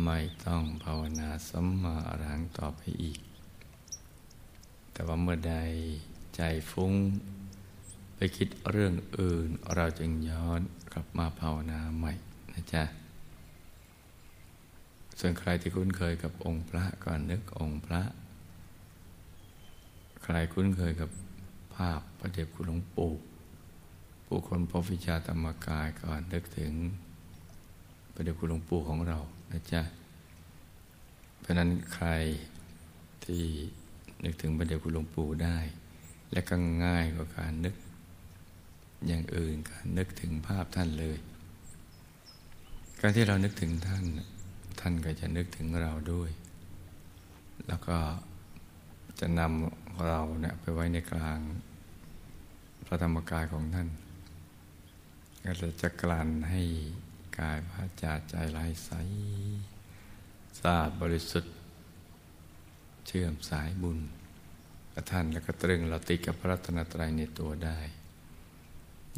[0.04, 3.18] ไม่ต้องภาวนาสัมมาอรหังต่อไปอีก
[4.96, 5.56] แต่ว่าเมื่อใด
[6.36, 6.92] ใจฟุ้ง
[8.16, 10.60] ไปคิดเรื่องอื่น เราจึงย้อน
[10.92, 12.12] กลับมาภาวนาใหม่
[12.52, 12.82] นะจ๊ะ
[15.18, 18.02] ส่วนใครที่คุ้นเคยกับองค์พระก็นึกองค์พระ
[20.24, 21.10] ใครคุ้นเคยกับ
[21.74, 23.12] ภาพพระเดชคุณหลวงปู่
[24.26, 26.72] ผู้คนพบวิชาธรรมกายก่อนนึกถึง
[28.12, 29.18] พระเดชคุณหลวงปู่ของเรา
[29.50, 29.82] นะจ๊ะ
[31.40, 32.08] เพราะนั้นใคร
[33.24, 33.44] ที่
[34.24, 35.58] นึกถึงพระเดชคุณหลวงปู่ได้
[36.32, 37.74] และก็ง่ายกว่าการนึก
[39.06, 41.18] อย่างอื่นการนึกถึงภาพท่านเลย
[43.00, 44.04] การที่เรานึกถึงท่าน
[44.80, 46.30] ท่านก็จะนึกถึงเราด้วย
[47.68, 47.98] แล้วก็
[49.20, 51.40] จะนำเราเนี่ยไปไว้ในกลาง
[52.86, 53.88] พระธรรมกายของท่าน
[55.44, 55.52] ก็
[55.82, 56.62] จะกลั่นให้
[57.38, 58.90] กายวาจาใจลายใส
[60.58, 61.55] สะอาดบริสุทธิ์
[63.06, 63.98] เชื่อมสายบุญ
[64.92, 67.78] กับท่านแล้วก็ตรึงเราติดกับพระรัตนตรัยในตัวได้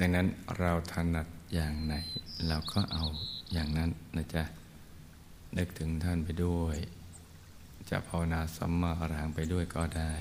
[0.00, 0.26] ดังนั้น
[0.58, 1.94] เราถนัดอย่างไหน
[2.46, 3.04] เราก็เอา
[3.52, 4.44] อย่างนั้นนะจ๊ะ
[5.56, 6.76] นึกถึงท่านไปด้วย
[7.90, 10.12] จะภาวนาสัมมาอรหังไปด้วยก็ได้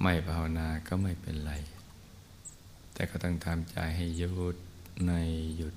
[0.00, 1.52] ไม่ภาวนาก็ไม่เป็นไร
[2.92, 4.56] แต่ก็ต้องทำใจให้หยุด
[5.06, 5.12] ใน
[5.56, 5.74] หยุด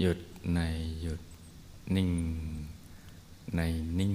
[0.00, 0.18] หยุด
[0.54, 0.60] ใน
[1.00, 1.20] หยุด
[1.96, 2.10] นิ่ง
[3.56, 3.60] ใน
[3.98, 4.14] นิ่ง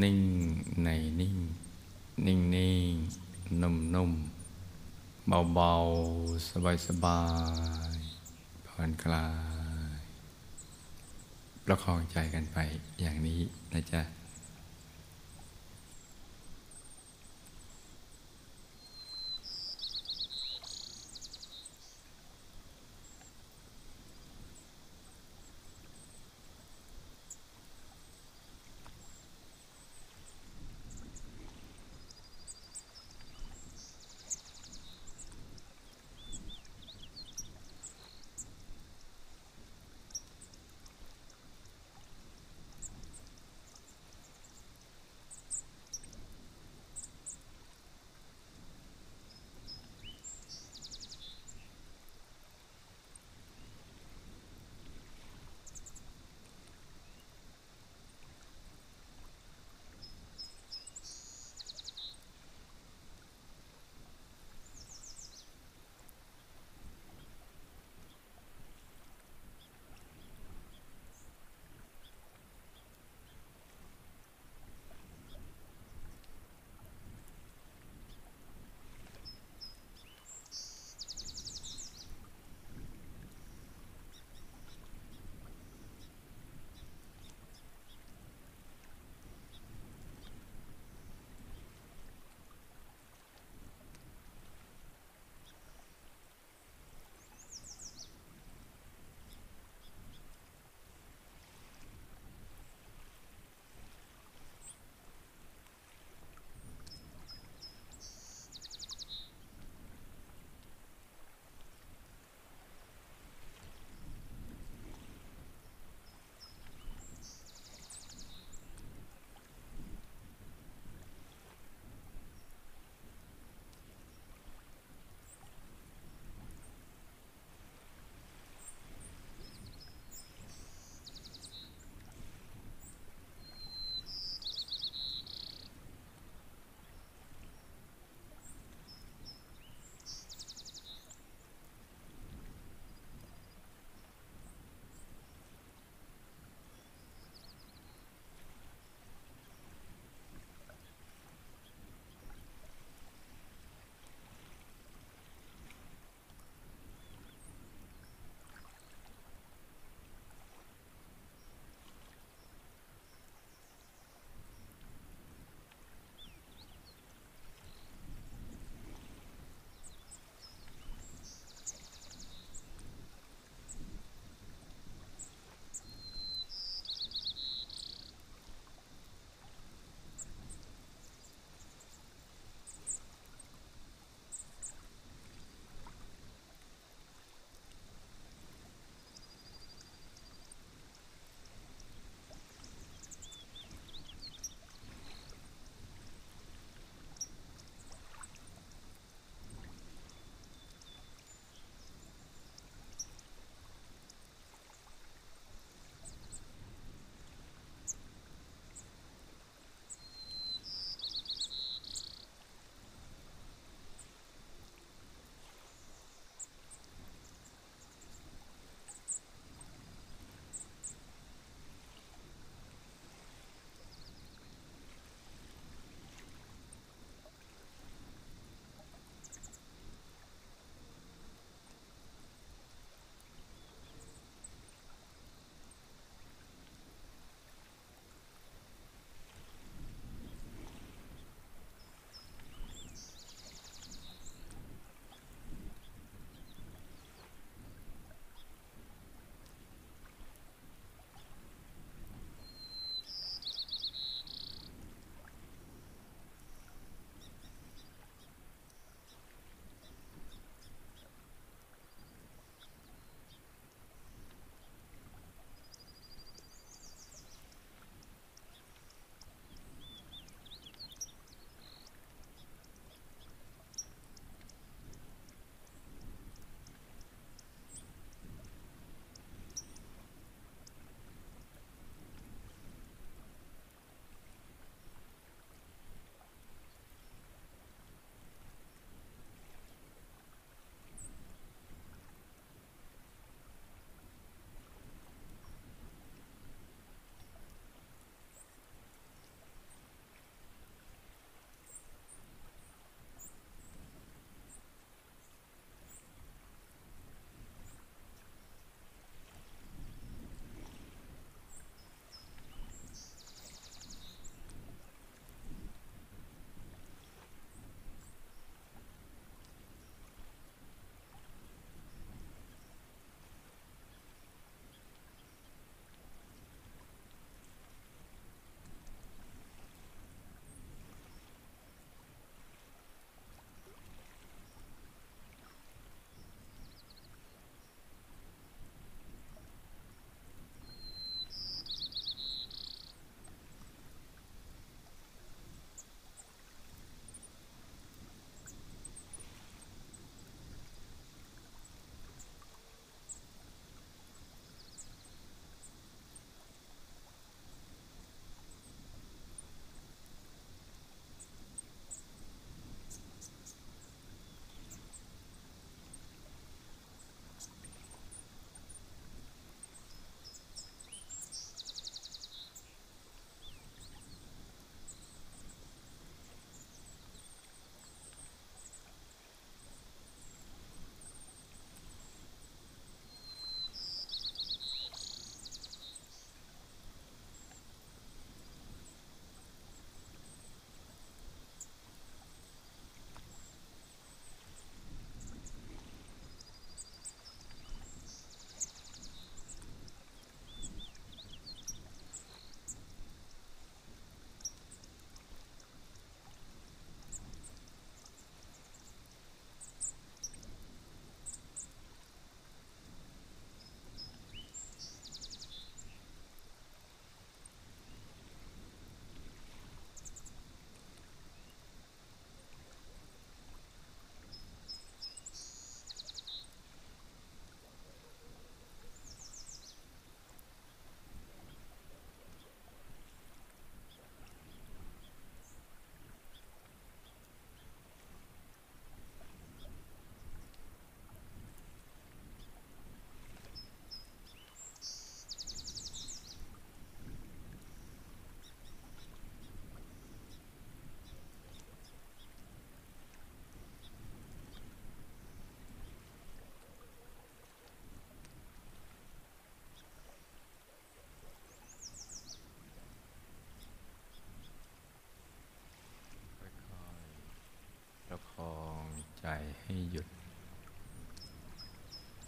[0.00, 0.18] นิ่ง
[0.84, 0.88] ใน
[1.20, 1.36] นิ่ง
[2.26, 2.92] นิ่งนิ่ง
[3.62, 4.12] นุ่มนุ่ม
[5.28, 5.72] เบาเบา
[6.48, 7.20] สบายสบา
[7.94, 7.96] ย
[8.66, 9.26] ผ่อนคลา
[9.98, 10.00] ย
[11.64, 12.58] ประคองใจกันไป
[13.00, 13.40] อย่างนี้
[13.72, 14.21] นะจ๊ะ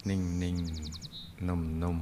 [0.09, 0.57] นิ่งนิ่ง
[1.47, 1.99] นุ่มนุ่ม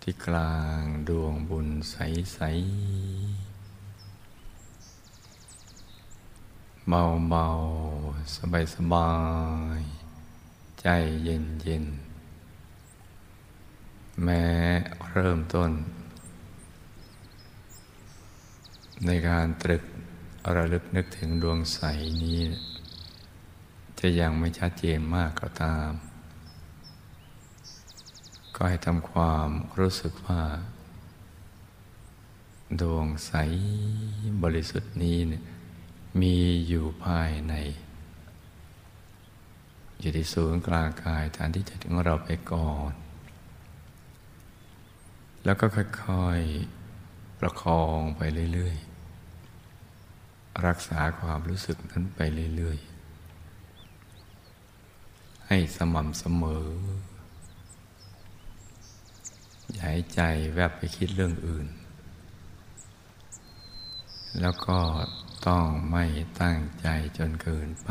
[0.00, 1.96] ที่กลางดวงบุญใส
[2.34, 2.38] ใส
[6.88, 7.46] เบาเบา
[8.36, 9.12] สบายสบา
[9.78, 9.80] ย
[10.80, 10.86] ใจ
[11.24, 11.84] เย็นเย็น
[14.24, 14.44] แม้
[15.10, 15.70] เริ่มต้น
[19.06, 19.82] ในการตรึก
[20.54, 21.80] ระลึกนึกถึงดวงใส
[22.22, 22.69] นี้
[24.00, 25.90] จะยังไม่ชัดเจนมากก็ตาม
[28.54, 29.48] ก็ให้ทำความ
[29.78, 30.42] รู้สึกว่า
[32.80, 33.32] ดวงใส
[34.42, 35.42] บริสุทธิ์นี้เนี่ย
[36.20, 36.36] มี
[36.66, 37.54] อยู่ภายใน
[40.00, 42.92] อยู่ที่ศูนย์กลางกายฐานที่จะถึงเราไปก่อน
[45.44, 48.20] แล้วก็ค่อยๆประคองไป
[48.52, 52.20] เรื่อยๆ รักษาความรู้สึกนั้นไป
[52.56, 52.89] เรื่อยๆ
[55.52, 56.66] ให้สม่ำเสมอ
[59.72, 60.20] อย่าให้ใจ
[60.54, 61.66] แวบไปคิดเรื่องอื่น
[64.40, 64.78] แล้วก็
[65.46, 66.04] ต้องไม่
[66.40, 66.86] ตั้งใจ
[67.18, 67.90] จนเกินไป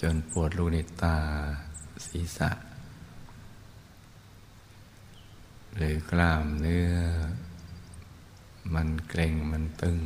[0.00, 1.18] จนปวดลูกในตา
[2.06, 2.50] ศีรษะ
[5.76, 6.94] หรือกล้ามเนื้อ
[8.74, 9.98] มันเกร็งมันตึง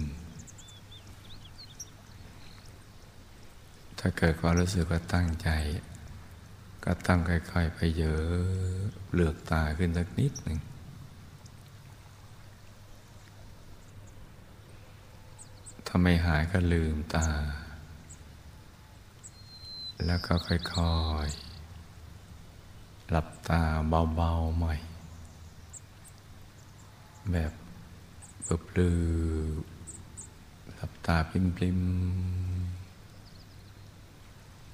[3.99, 5.49] ถ้าเกิดความรู้สึกว่าตั้งใจ
[6.85, 8.33] ก็ตั้งค่อยๆไปเยอะ
[9.07, 10.59] เปลือกตาขึ้นสักนิดหนึ่ง
[15.87, 17.27] ถ้าไม่หายก็ลืมตา
[20.07, 20.59] แล้วก็ค่อ
[21.27, 23.63] ยๆ หลับตา
[24.17, 24.75] เบาๆใหม่
[27.33, 27.53] แบบ
[28.45, 29.01] เปลือ
[30.75, 31.33] หลับตาป
[31.63, 32.48] ลิมๆ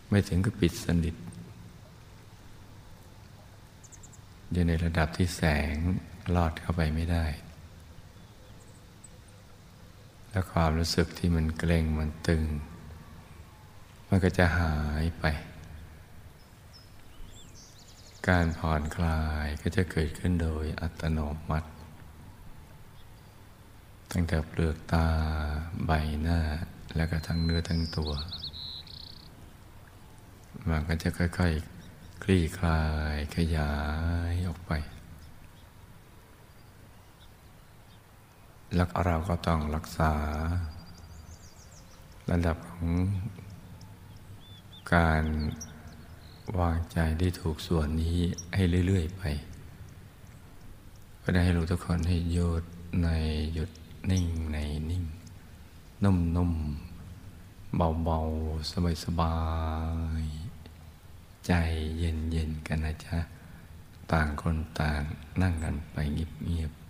[0.09, 1.15] ไม่ถึงกับปิดสนิท
[4.53, 5.43] อยู่ในระดับที่แส
[5.73, 5.75] ง
[6.35, 7.27] ลอดเข้าไปไม่ได้
[10.31, 12.43] แล้วความรู้สึกที่มันเกร็งมันตึง
[14.09, 15.25] มันก็จะหายไป
[18.29, 21.19] การผ่อนคลายก็จะเกิดขึ้นโดยอัตโน
[21.51, 21.69] มัติ
[24.13, 25.07] ตั้งแต่เปลือกตา
[25.87, 25.91] ใบ
[26.23, 26.41] หน้า
[26.97, 28.13] แล้วก็ทั้งเนื้อทั้งตัว
[30.69, 31.43] มันก็จะค่อยๆค
[32.23, 32.83] คลี่คลา
[33.15, 33.73] ยขยา
[34.31, 34.73] ยออกไป
[38.75, 40.13] แล้วเราก็ต้องรักษา
[42.31, 42.89] ระดับของ
[44.95, 45.25] การ
[46.59, 48.19] วางใจได้ถูกส่วนนี้
[48.55, 49.23] ให้เรื่อย ๆ ไป
[51.23, 52.65] ก็ได้ให้รู้ทุกคนให้หยุด
[53.03, 53.09] ใน
[53.53, 53.71] หยุด
[54.11, 54.59] นิ่งใน
[54.91, 55.05] นิ่ง
[56.05, 58.73] นุ่มๆเบาๆ
[59.05, 59.37] สบา
[60.23, 60.44] ยๆ
[61.47, 61.53] ใจ
[61.99, 63.19] เย็นๆกันนะจ๊ะ
[64.13, 65.03] ต่างคนต่าง
[65.43, 66.84] นั่งกันไปเงียบๆ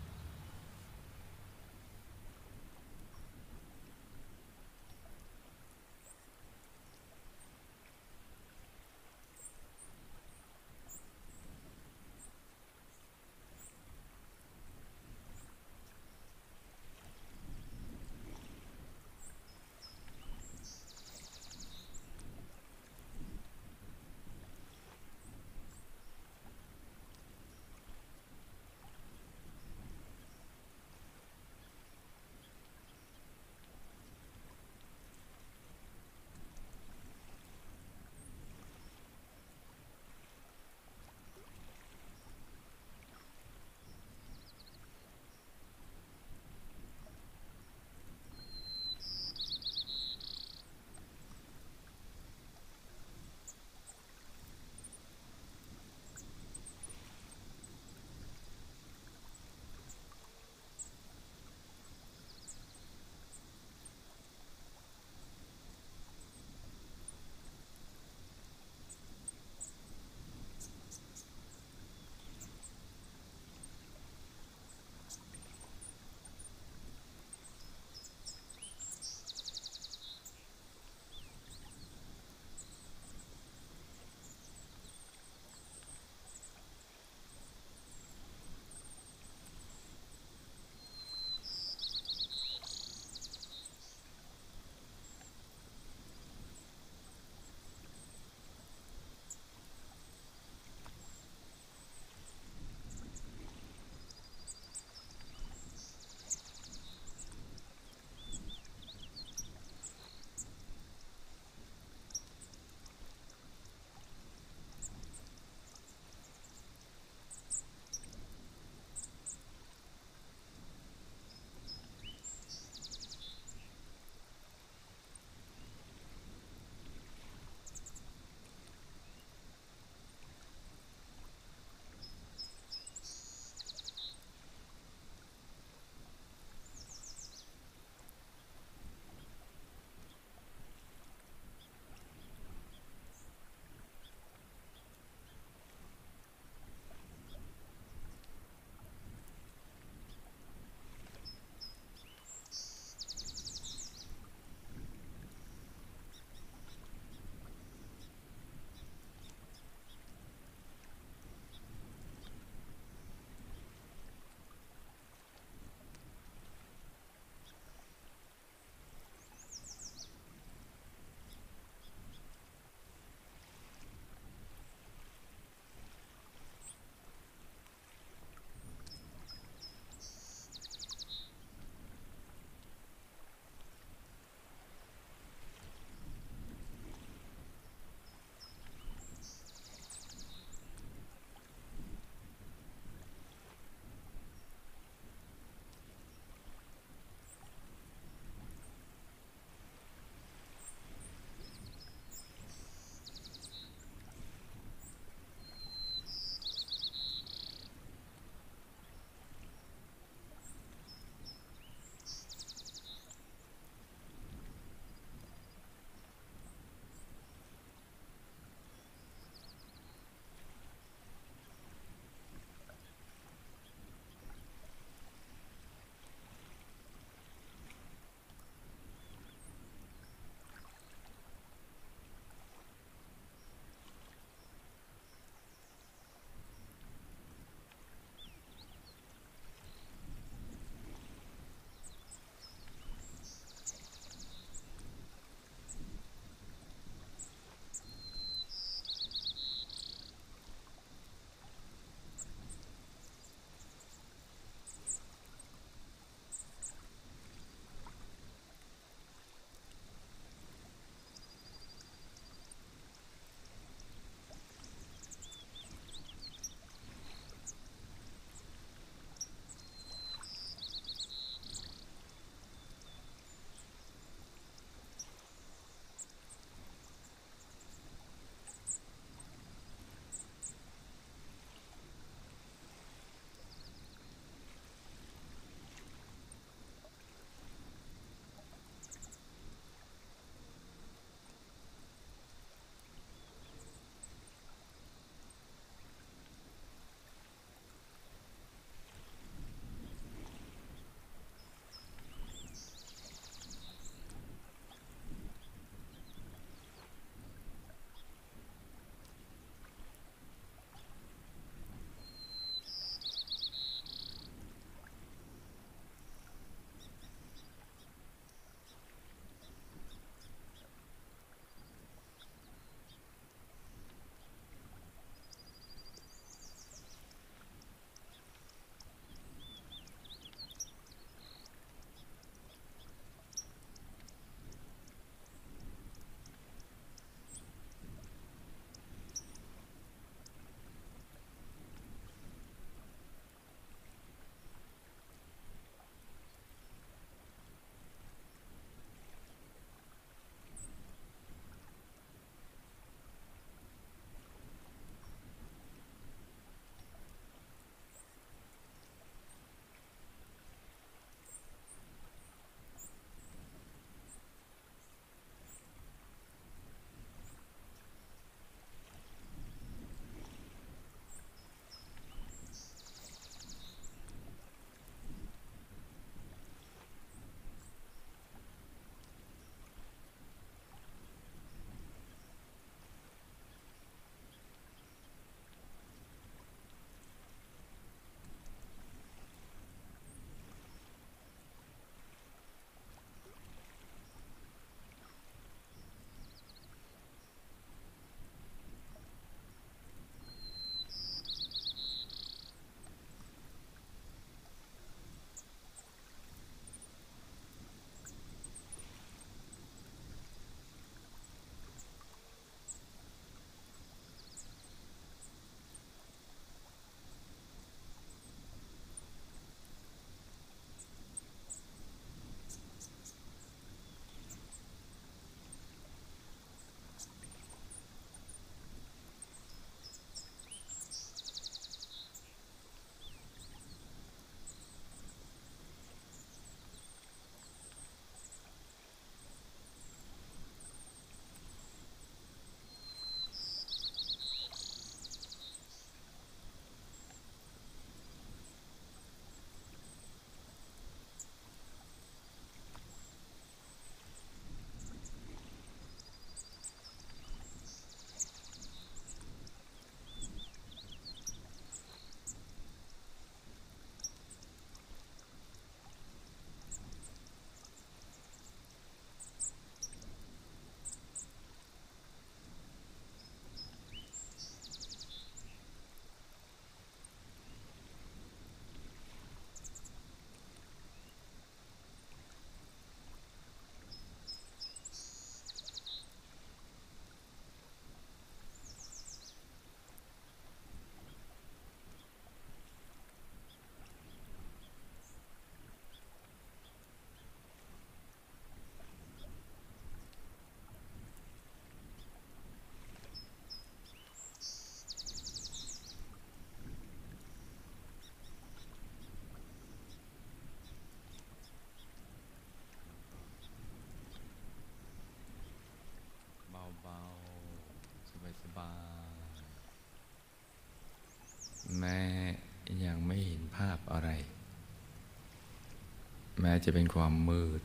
[526.46, 527.60] แม้จะเป็นความมืด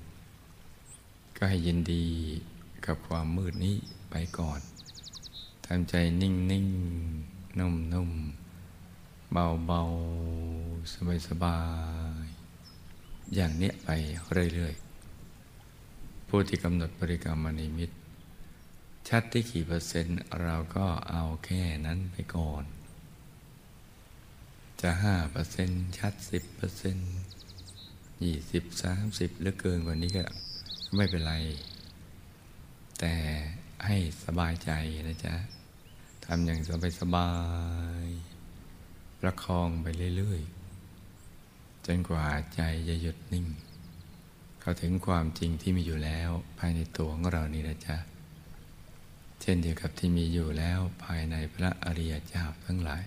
[1.37, 2.05] ก็ให้ยินดี
[2.85, 3.75] กับความมืดนี้
[4.11, 4.59] ไปก่อน
[5.65, 6.67] ทำใจนิ่งนิ่ง
[7.59, 8.11] นุ่มนุ่ม
[9.31, 9.81] เบาเบา
[10.93, 11.59] สบายสบา
[12.23, 12.25] ย
[13.35, 13.89] อย่างเนี้ยไป
[14.53, 17.89] เรื่อยๆผู้ที่กำหนดบริกรรมนิมิต
[19.07, 22.63] ชัดที่กี่เปอร์เซ็นต์เราก็เอาแค่นั้นไปก่อน
[24.81, 27.11] จะห้าเปอร์เซ็นต์ชัดสิบเปอร์เซ็นต์
[28.23, 30.23] ยี่สิบสามสิบหรือเกินกว่านี้ก็
[30.95, 31.33] ไม่เป็นไร
[32.99, 33.13] แต่
[33.85, 34.71] ให้สบายใจ
[35.07, 35.35] นะจ๊ะ
[36.25, 37.31] ทำอย่างสบายสบา
[38.05, 38.07] ย
[39.19, 43.45] ประคองไปเรื่อยๆ จนกว่าใจจะหยุดนิ่ง
[44.59, 47.97] เข้าถึงความจริงที่มีอยู่แล้วภายในตัวของเรานี่นะจ๊ะ
[49.41, 53.03] เช่นเดียวกับที่มีอยู่แล้วภายในพระอริยเจ้าทั้งหลาย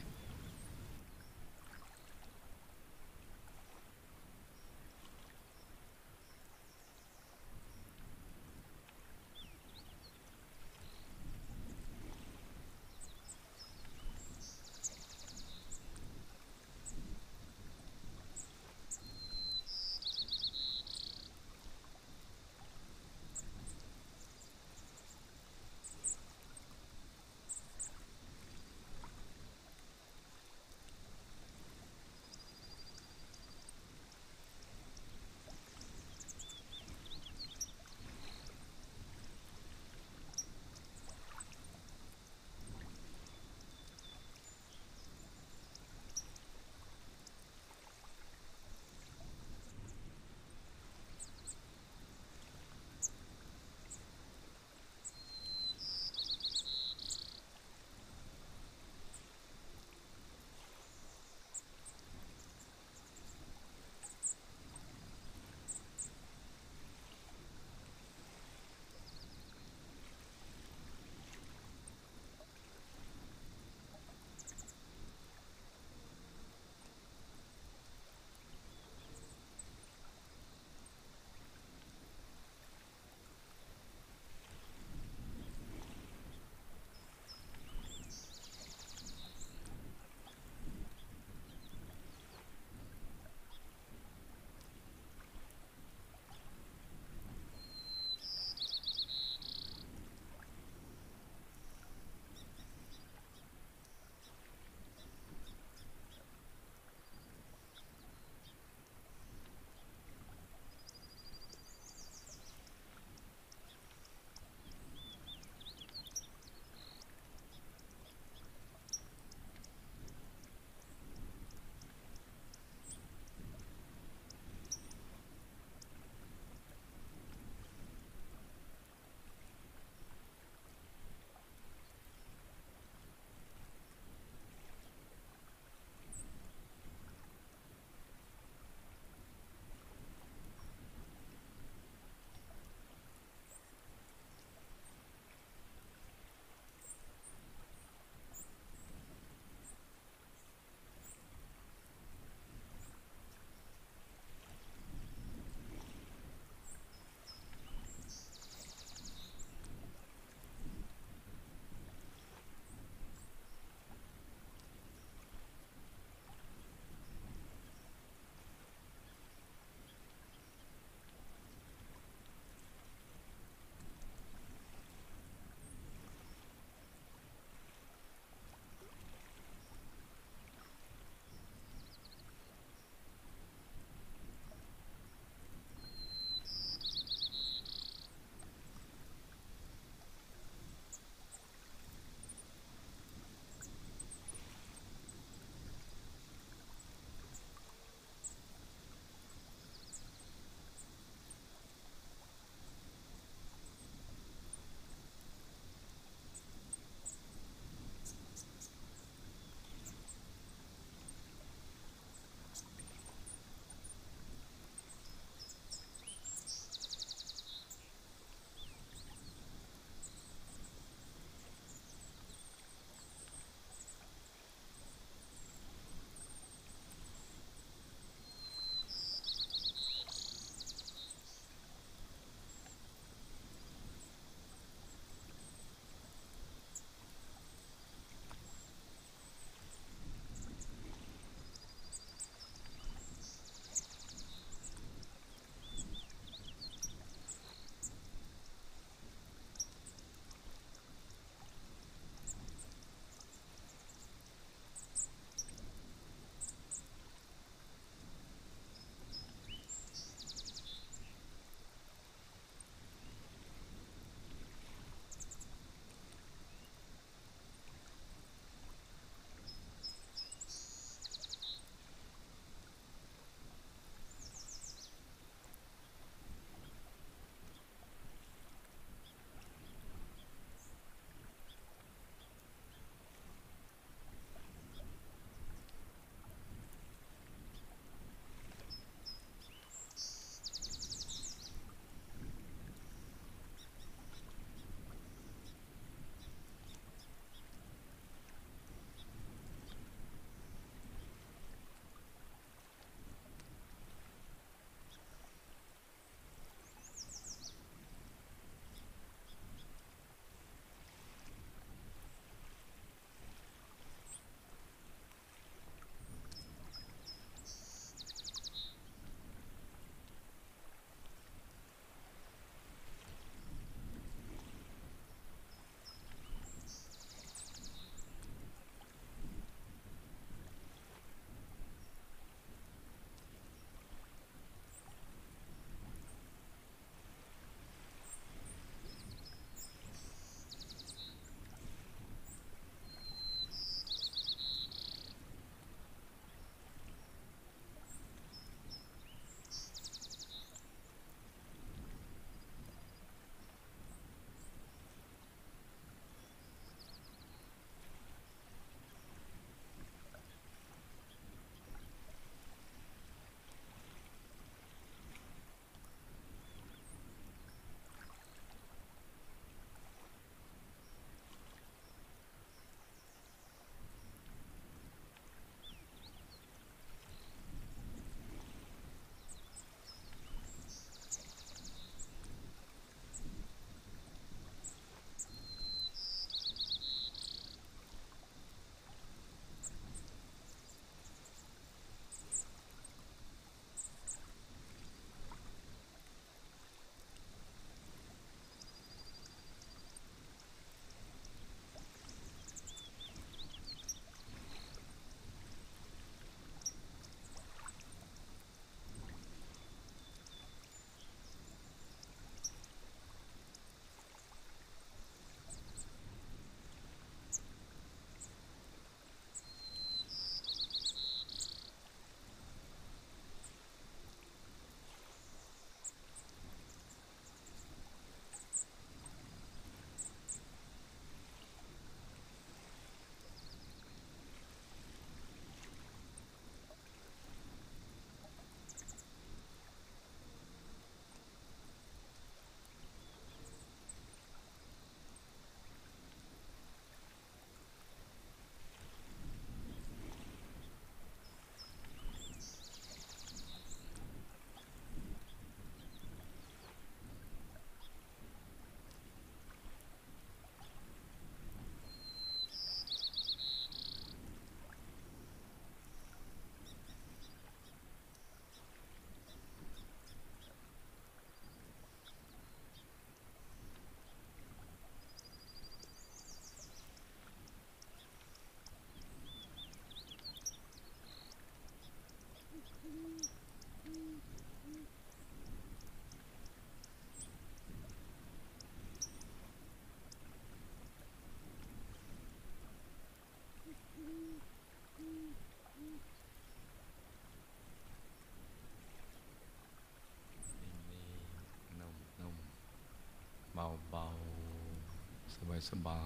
[505.69, 506.03] สบา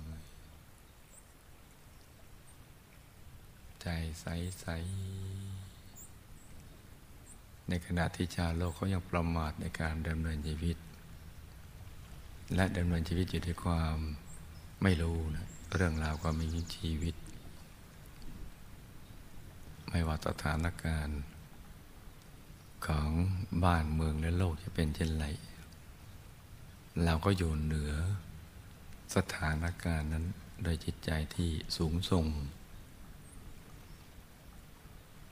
[0.00, 0.04] ย
[3.80, 3.86] ใจ
[4.20, 4.26] ใส
[4.60, 4.66] ใส
[7.68, 10.76] ในขณะที่ชาวโลกเขายังประมาทในการดำเนินชีวิต
[12.54, 13.96] และดำเนินชีวิตอยู่ด้วยความ
[14.82, 17.14] ไม่รู้นะเรื่องราวความมีชีวิต
[19.90, 21.22] ไม่ว่าสถานการณ์
[22.86, 23.10] ของ
[23.64, 25.26] บ้านเมืองและโลกจะเป็นเช่นไร
[27.04, 27.94] เราก็อยู่เหนือ
[29.14, 30.26] สถานการณ์นั้น
[30.62, 32.26] โดยจิตใจที่สูงส่ง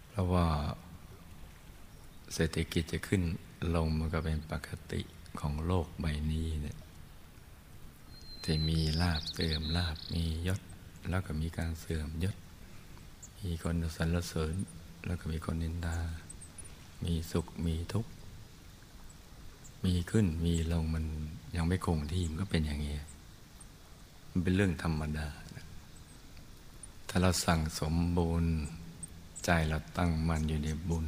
[0.09, 0.49] เพราะว่า
[2.35, 3.23] เศรษฐกิจจะขึ้น
[3.75, 5.01] ลงมันก็เป็นปกติ
[5.41, 6.79] ของโลกใบนี้เนี่ย
[8.43, 10.61] ที่มีลาบเสื่อมลาบมียศ
[11.11, 12.37] แล้วก็มีการเสื่อมยศ
[13.41, 14.55] มีคนสรรเสริญ
[15.07, 15.99] แล้วก็มีคนนินทา
[17.05, 18.11] มีสุขมีทุกข์
[19.85, 21.05] มีขึ้นมีลงมัน
[21.57, 22.95] ยังไม่คงที่มันก็เป็นอย่างนี้
[24.35, 25.28] มันเป็นเรื่องธรรมดา
[27.09, 28.47] ถ้าเราสั่งสมบุญ
[29.45, 31.07] ใจเราตั้งมั่นอยู่ในบุญ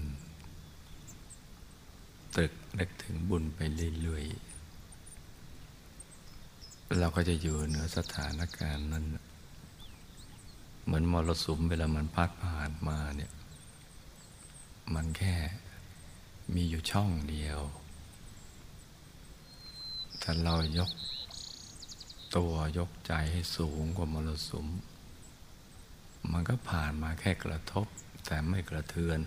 [2.35, 3.59] ตรึกนึกถึงบุญไป
[4.03, 4.55] เรื่อยๆ
[6.99, 9.05] เราก็จะอยู่เหนือสถานการณ์นั้น
[10.85, 13.33] เหมือนมรสุมเวลามันพัดผ่านมาเนี่ย
[14.95, 15.37] มันแค่
[16.55, 17.61] มีอยู่ช่องเดียว
[20.23, 20.91] ถ้าเรายก
[22.37, 24.67] ตัวยกใจให้สูงกว่ามรสุม
[26.33, 27.87] มันก็ผ่านมาแค่กระทบ
[28.27, 29.21] แต่ไม่กระเทือน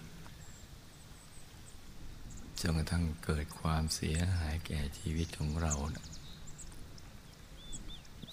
[2.62, 6.06] จนกระทั่งเกิดความเสียหายแก่ชีวิตของเรานะ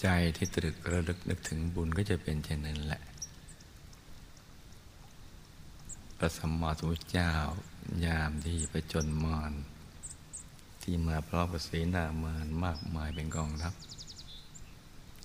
[0.00, 3.02] ใจที่ตรึกระลึกนึกถึงบุญก็จะเป็นเช่นนั้นแหละ
[6.16, 7.32] พระสัมมาสัมพุทธเจ้า
[8.04, 9.52] ยามที่ไปจนมาร
[10.82, 13.74] ที่มาพร้อมกับเสนามารมากมายเป็นกองทัพ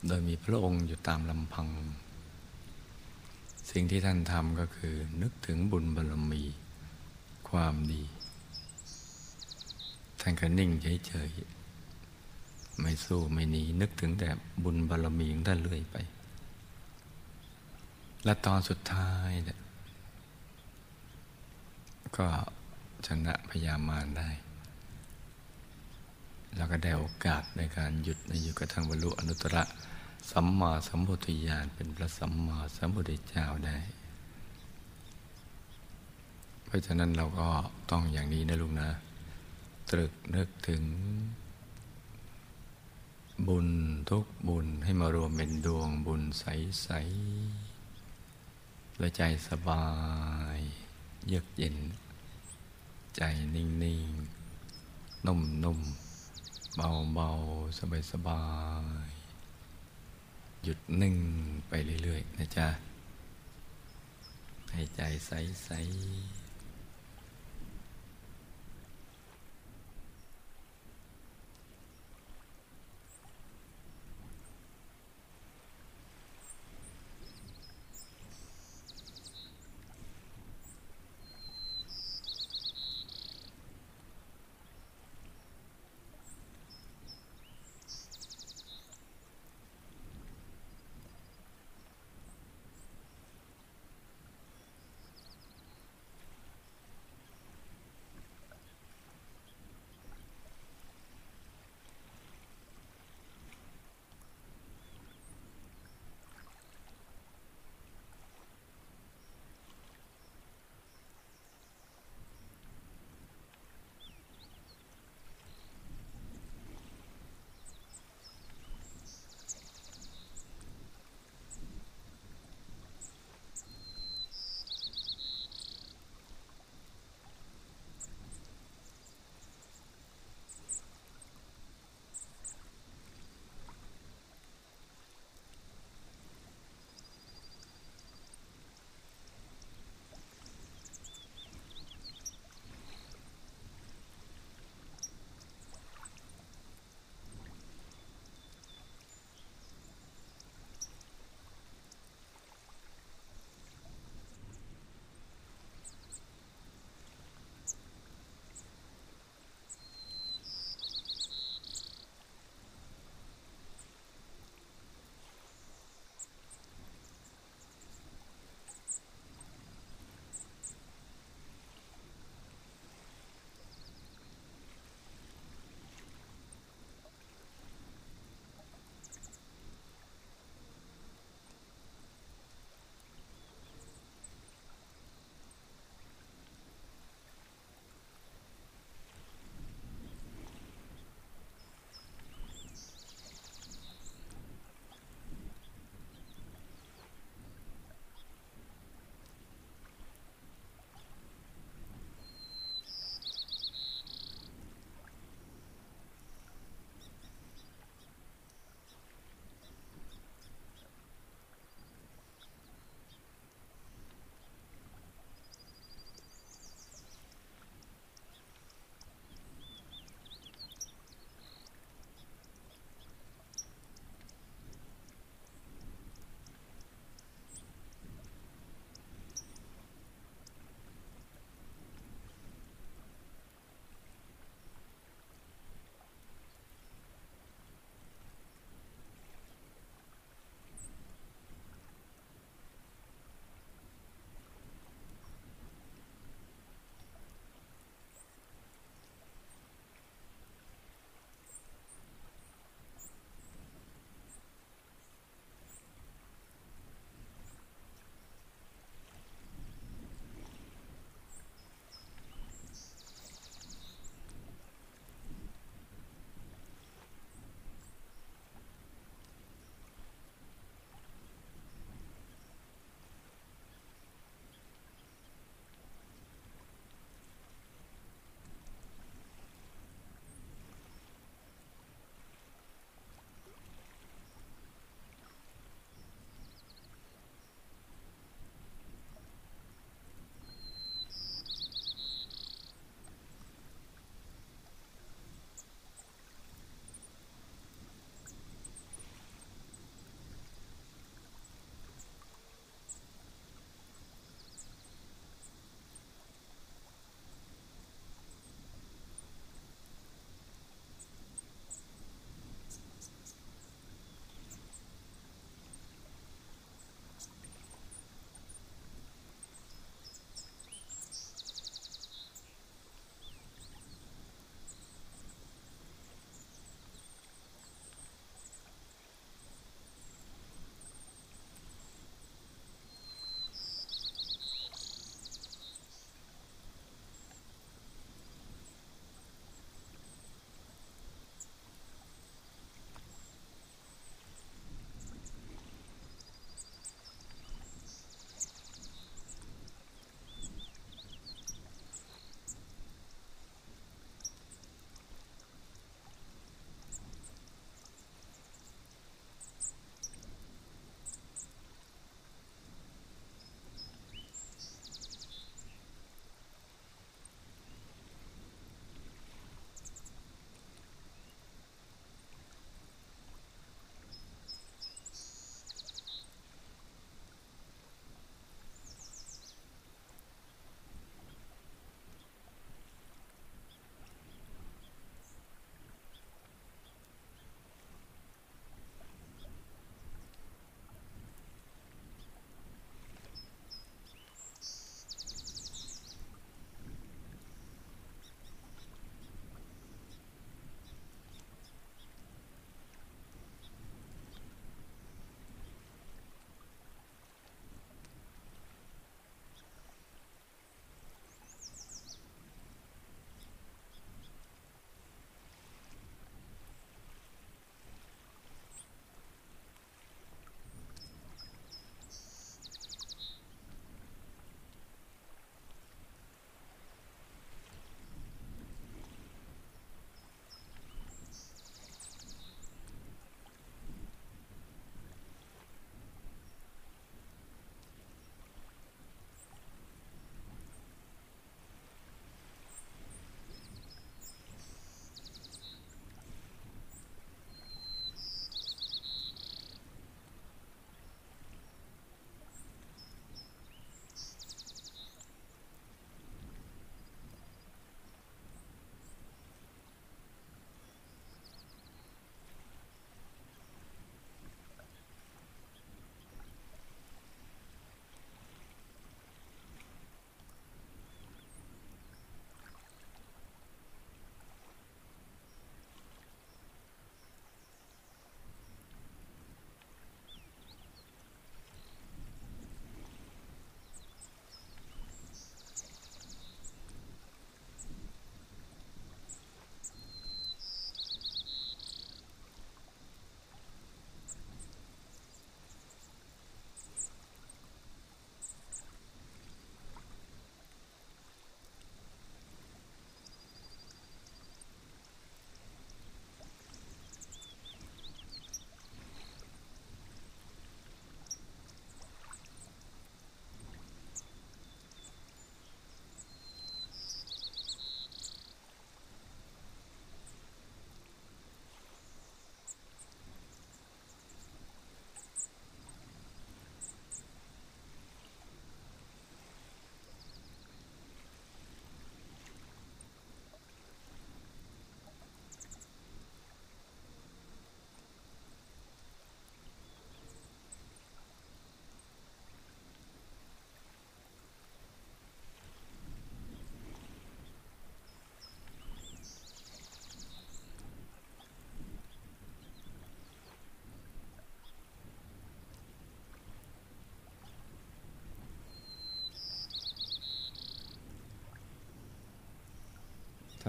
[0.08, 1.68] โดยมีพระองค์อยู่ตามลำพัง
[3.72, 6.44] สิ่งที่ท่านทำก็คือนึกถึงบุญบารมี
[7.50, 8.04] ความดี
[10.22, 10.72] ท่านก็นิ่ง
[11.08, 14.30] เฉยๆ ไม่สู้ไม่หนี นึกถึงแต่
[14.64, 15.98] บุญบารมีของท่านเรื่อยไป
[18.26, 19.60] และตอนสุดท้ายเนี่ย
[22.18, 22.28] ก็
[23.08, 24.30] ชนะพยามารได้
[26.56, 29.58] แล้วก็ได้โอกาสในการหยุดในอยู่กระทั่งบรรลุอนุตตร
[30.32, 33.78] สัมมาสัมพุทธญาณเป็นพระสัมมาสัมพุทธเจ้าได้
[36.66, 37.50] เพราะฉะนั้นเราก็
[37.92, 38.90] ต้องอย่างนี้นะลุงนะ
[39.90, 40.84] ตรึกนึกถึง
[43.48, 43.68] บุญ
[44.10, 49.88] ทุกบุญให้มารวมเป็นดวงบุญใสๆและใจสบา
[50.58, 50.60] ย
[51.28, 51.78] เยือกเย็น
[53.16, 53.22] ใจ
[53.56, 53.66] นิ่
[54.08, 58.44] งๆ นุ่มๆ เบาๆ สบา
[59.08, 59.19] ยๆ
[60.64, 61.16] หยุดนิ่ง
[61.68, 62.68] ไปเรื่อย ๆ นะจ๊ะ
[64.72, 66.39] ให้ใจใส ๆ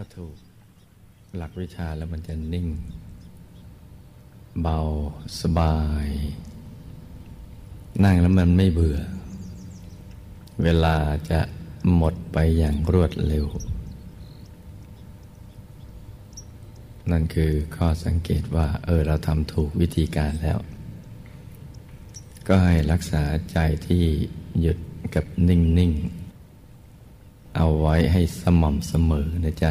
[0.03, 0.37] ก็ถูก
[1.37, 2.67] หลักวิชาแล้วมันจะนิ่ง
[4.63, 4.79] เบา
[5.41, 6.09] สบาย
[8.05, 8.99] นั่งแล้วมันไม่เบื่อ
[10.63, 10.97] เวลา
[11.31, 11.41] จะ
[11.95, 13.47] หมดไปอย่างรวดเร็ว
[17.11, 20.59] นั่นคือข้อสังเกตว่า เออเราทำถูกวิธีการแล้ว
[22.47, 23.23] ก็ให้รักษา
[23.53, 24.05] ใจที่
[24.61, 24.79] หยุด
[25.15, 26.21] กับนิ่ง ๆ
[27.57, 29.69] เอาไว้ให้สม่ำเสมอนะจ๊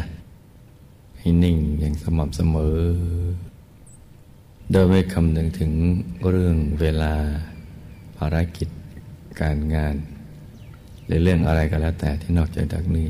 [1.20, 2.78] ให้นิ่งอย่างสม่ำเสมอ
[4.72, 5.72] โดยไม่คำนึงถึง
[6.28, 7.14] เรื่องเวลา
[8.16, 8.68] ภารกิจ
[9.40, 9.94] การงาน
[11.06, 13.08] หรือเรื่องอะไรก็แล้วแต่ที่นอกจากนี้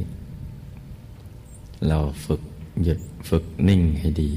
[1.88, 2.40] เราฝึก
[2.82, 4.30] หยุดฝึกนิ่งให้ดี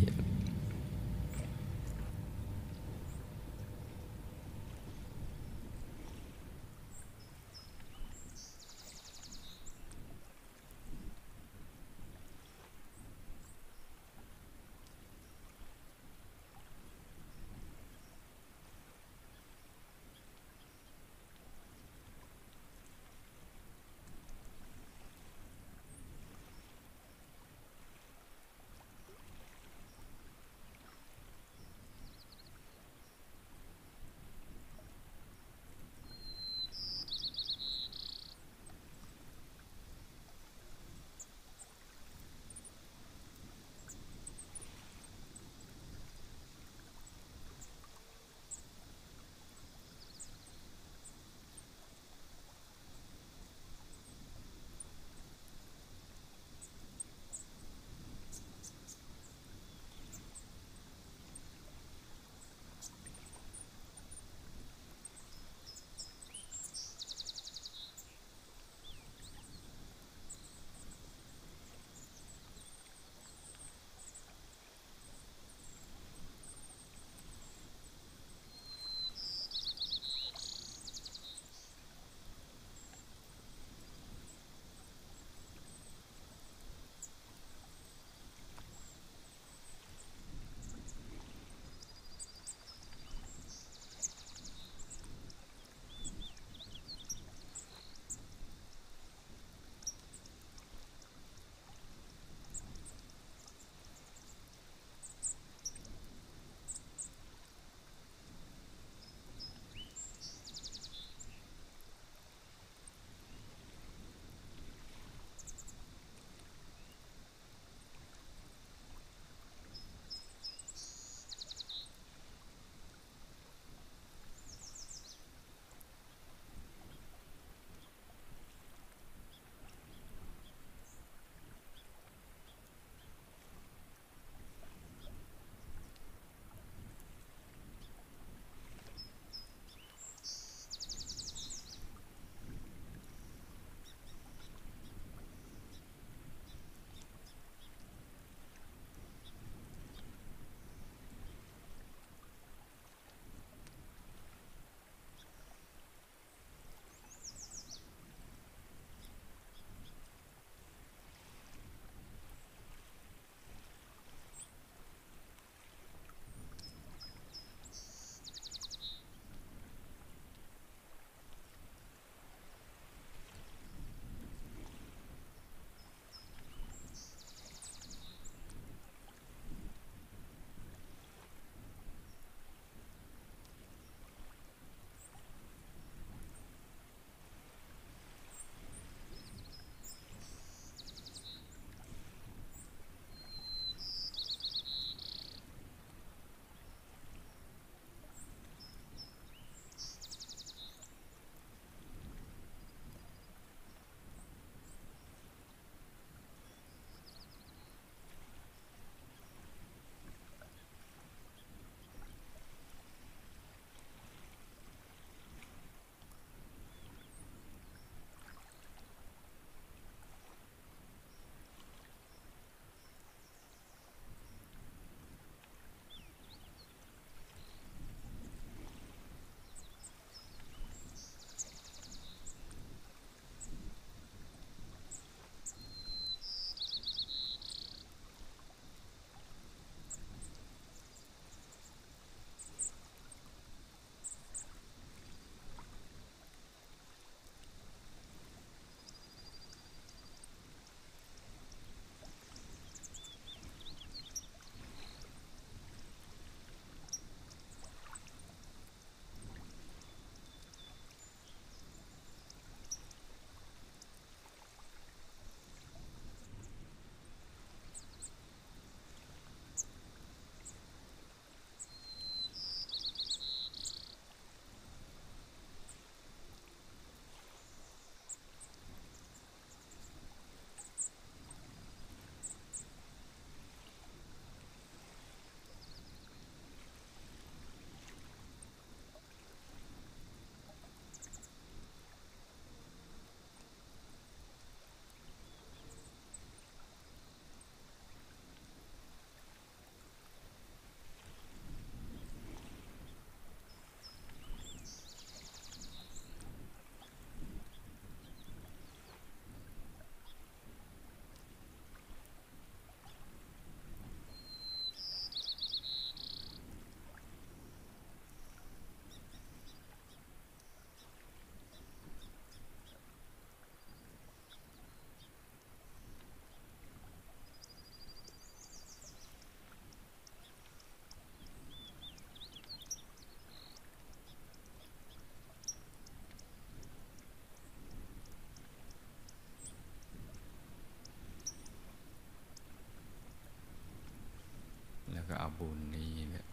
[345.38, 346.26] บุญนี้เนี่ย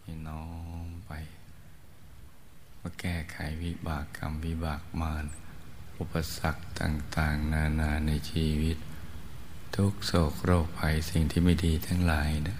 [0.00, 0.44] ให้น้อ
[0.86, 1.12] มไป
[2.80, 5.24] มาแก้ไขวิบากกรรมวิบากมาร
[5.98, 8.78] อุปสรรคต่าง ๆ นานาในชีวิต
[9.76, 12.58] ทุกโศกโรคภัยสิ่งที่ไม่ดีทั้งหลายนะ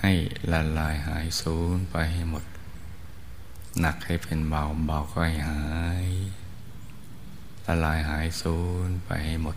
[0.00, 0.12] ให้
[0.52, 2.44] ละลายหายสูญไปให้หมด
[3.80, 5.62] หนักให้เป็นเบาเบาก็ให้หา
[6.06, 6.10] ย
[7.66, 9.56] ละลายหายสูญไปให้หมด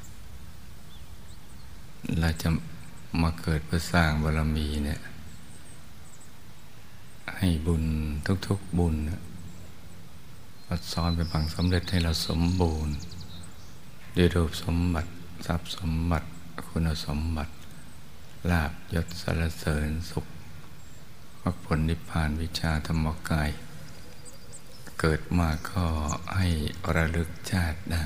[2.19, 2.49] เราจะ
[3.21, 5.01] มาเกิดเพื่อสร้างบารมีเนี่ย
[7.37, 7.83] ให้บุญ
[8.47, 8.95] ทุกๆบุญ
[10.67, 12.95] มาซ้อนเป็นพังสำเร็จให้เราสมบูรณ์
[14.17, 15.11] ด้วยรูปสมบัติ
[15.45, 16.27] ทรัพย์สมบัติ
[16.67, 17.53] คุณสมบัติ
[18.49, 20.25] ลาบยศสรรเสริญสุข
[21.41, 23.49] มรรคผลนิพพานวิชาธรรมกาย
[24.99, 25.85] เกิดมาก็
[26.35, 26.47] ให้
[26.95, 28.05] ระลึกชาติได้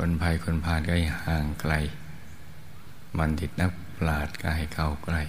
[0.00, 1.74] คนภัยคนพาลก็ให้ห่างไกล
[3.18, 5.22] มันดิตนักปราดก็ให้เข้าใกล้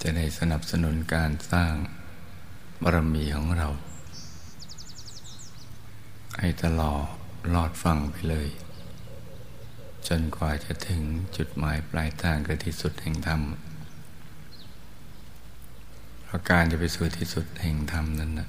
[0.00, 1.72] จะได้สนับสนุนการสร้าง
[2.82, 3.68] บารมีของเรา
[6.38, 7.04] ให้ตลอด
[7.54, 8.48] ลอดฟังไปเลย
[10.08, 11.02] จนกว่าจะถึง
[11.36, 13.40] จุดหมายปลายทางคือที่สุดแห่งธรรม
[16.24, 18.48] เพราะการจะไปสู่ที่สุดแห่งธรรมนั้นนะ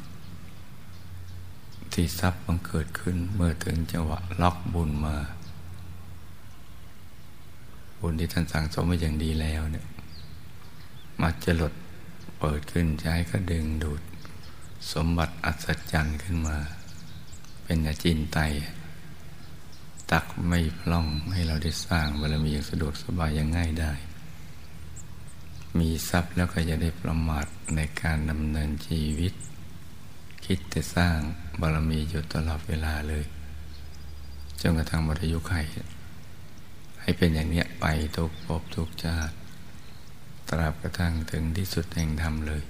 [1.93, 5.15] ที่ทรัพย์บังเกิดขึ้นเมื่อถึงจังหวะล็อกบุญมา
[7.99, 9.85] บุญที่ท่านสั่งสมมาอย่างดีแล้วเนี่ย
[11.21, 11.73] มาจะหลด
[12.39, 14.01] เปิดขึ้นใช้ก็ดึงดูด
[14.93, 16.57] สมบัติอัศจรรย์ขึ้นมา
[17.63, 18.39] เป็นอาจินไต
[20.11, 23.93] ตักไม่พล่องให้เราได้สร้างบารมีอย่างสะดวกสบายอย่างง่ายได้
[25.79, 27.45] มีทรัพย์แล้วก็จะได้ประมาท
[27.75, 29.33] ในการดำเนินชีวิต
[30.45, 31.17] คิดแต่สร้าง
[31.61, 33.23] บารมีอยู่ตลอดเวลาเลย
[34.61, 35.53] จนกระทั่งหมดอายุไข
[37.01, 37.85] ให้เป็นอย่างเนี้ยไป
[38.15, 39.35] ทุกภพทุกชาติ
[40.49, 42.63] ตราบกระทั่งถึงที่สุดแห่งธรรมเลย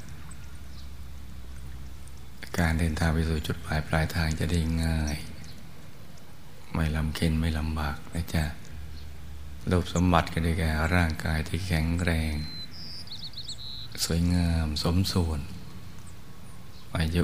[2.60, 5.18] การเดินทางไปสู่จุดปลายปลายทางจะได้ง่าย
[6.74, 8.46] ไม่ลำเค็นไม่ลำบากนะจ๊ะ
[9.70, 12.34] รูปสมบัติก็ได้แก่ร่างกายที่แข็งแรง
[14.06, 15.40] สวยงามสมส่วน
[16.98, 17.24] อายุ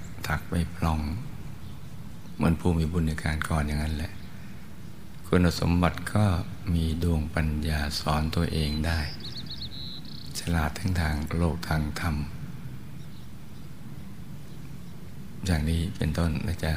[0.33, 0.99] ักไม่พลอง
[2.35, 4.11] เหมือนผู้มีบุญในการก่อนอย่างนั้นแหละ
[5.27, 6.25] คุณสมบัติก็
[6.73, 8.99] มีดวงปัญญาสอนตัวเองได้
[10.39, 12.15] ฉลาดทั้งทางโลกทางธรรม
[15.45, 16.73] อย่างนี้เป็นต้นนะจ๊ะ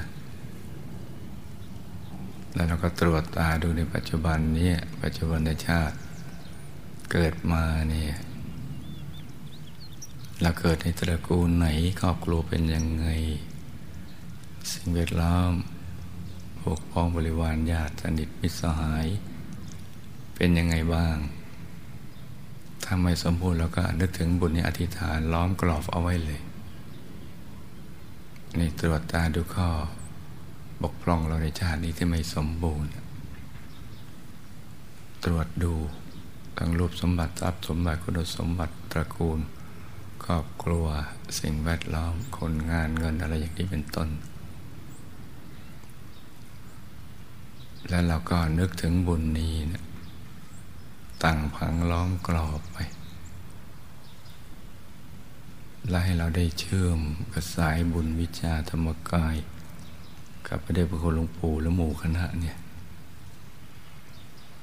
[2.54, 4.72] แล้วเราก็ตรวจตาดูในปัจจุบันนี้
[5.02, 5.96] ปัจจุบันในชาติ
[7.12, 8.14] เกิดมาเนี่ย
[10.42, 11.66] เราเกิดในตระกูลไหน
[12.00, 13.06] ครอบครัวเป็นยังไง
[14.72, 15.52] สิ่งแวดล้อม
[16.60, 19.06] พวกพ้องบริวารญาติสนิทมิตรสหาย
[20.34, 21.16] เป็นยังไงบ้าง
[22.84, 26.40] ถ้าไม่สมบูรณ์เราก็นึกถึงบุญในอธิษฐานล้อมกรอบเอาไว้เลย
[28.58, 29.68] นี่ตรวจตาดูข้อ
[30.82, 32.90] บกพร่องเราในชาตินี้ที่ไม่สมบูรณ์
[35.24, 35.74] ตรวจดู
[36.58, 39.40] ทั้งรูปสมบัติทรัพย์สมบัติคุณสมบัติตระกูล
[40.24, 40.86] ครอบครัว
[41.40, 44.08] สิ่งแวดล้อม คนงานเงินอะไรอย่างนี้เป็นต้น
[47.88, 49.82] แล้วเราก็นึกถึงบุญนี้นะ
[51.24, 52.78] ตั้งพังล้อมกรอบไป
[55.88, 57.00] และให้เราได้เชื่อม
[57.32, 59.36] กับสายบุญวิชาธรรมกาย
[60.48, 62.56] กับพระเดชพระคุณหลวงปู่และหมู่คณะเนี่ย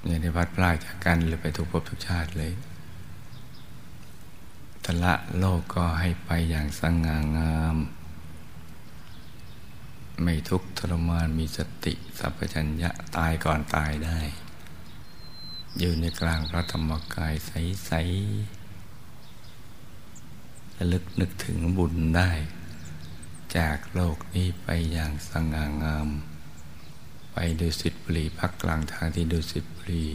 [0.03, 2.51] เนี่ยได้พัดพลาดจากกันเลยไปทุกภพทุกชาติเลย
[4.85, 7.77] ทละโลกก็ให้ไปอย่างสง่างาม
[10.23, 14.19] ไม่ทุกข์ทรมานมีสติสัพพัญญะตายก่อนตายได้
[15.79, 22.31] อยู่ในกลางพระธรรมกายใสๆระลึกนึกถึงบุญได้
[23.57, 26.07] จากโลกนี้ไปอย่างสง่างาม
[27.33, 30.05] ไปดูสิทธิบุรีพักกลางทางที่ดูสิทธิบุรี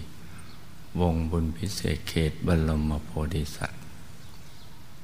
[1.00, 3.75] วงบุญพิเศษเขตบรมโพธิสัตว์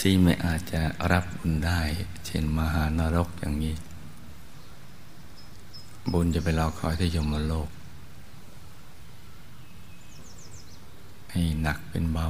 [0.00, 1.80] ที่ไม่อาจจะรับบุญได้
[2.26, 3.74] เช่นมหานรกอย่างนี้
[6.12, 7.68] บุญจะไปรอคอยที่ยมโลก
[11.30, 12.28] ให้หนักเป็นเบา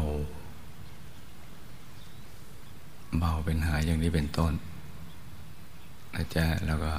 [3.18, 4.52] เบาเป็นหายอย่างนี้เป็นต้น
[6.14, 6.92] นะจ๊ะแล้วก็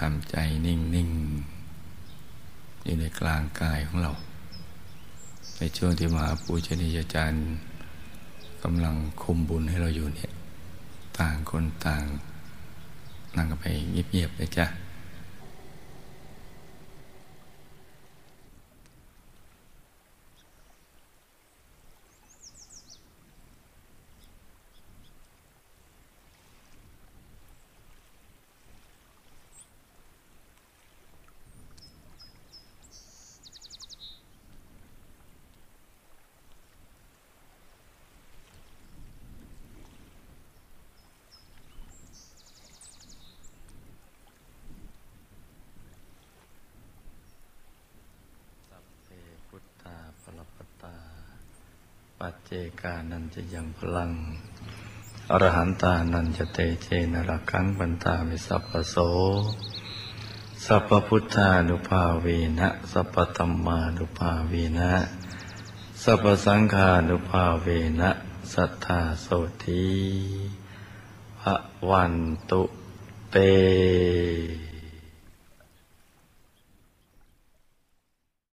[0.00, 0.36] ทำใจ
[0.66, 1.10] นิ่ง
[1.96, 4.12] ๆ อยู่ในกลางกายของเรา
[5.56, 7.44] ในช่วงที่มหาปูชนียาจารย์
[8.66, 10.32] กำลังคุมบุญให้เราอยู่เนี่ย
[11.18, 12.04] ต่างคนต่าง
[13.36, 14.66] นั่งกันไปเงียบๆเลยจ้ะ
[52.18, 54.10] ปัจเจกานัน จะยังพลัง
[55.30, 58.96] อรหันตานันจะเตเจนรักขังบันตามิสัพพโส
[60.64, 62.26] สัพพุทธานุภาเว
[62.58, 64.92] นะ สัพพธรรมานุภาเวนะ
[66.02, 67.68] สัพพสังฆานุภาเว
[68.00, 68.10] นะ
[68.52, 69.26] สัทธาโส
[69.64, 69.86] ที
[71.40, 71.56] พระ
[71.90, 72.14] วัน
[72.50, 72.62] ตุ
[73.30, 73.36] เต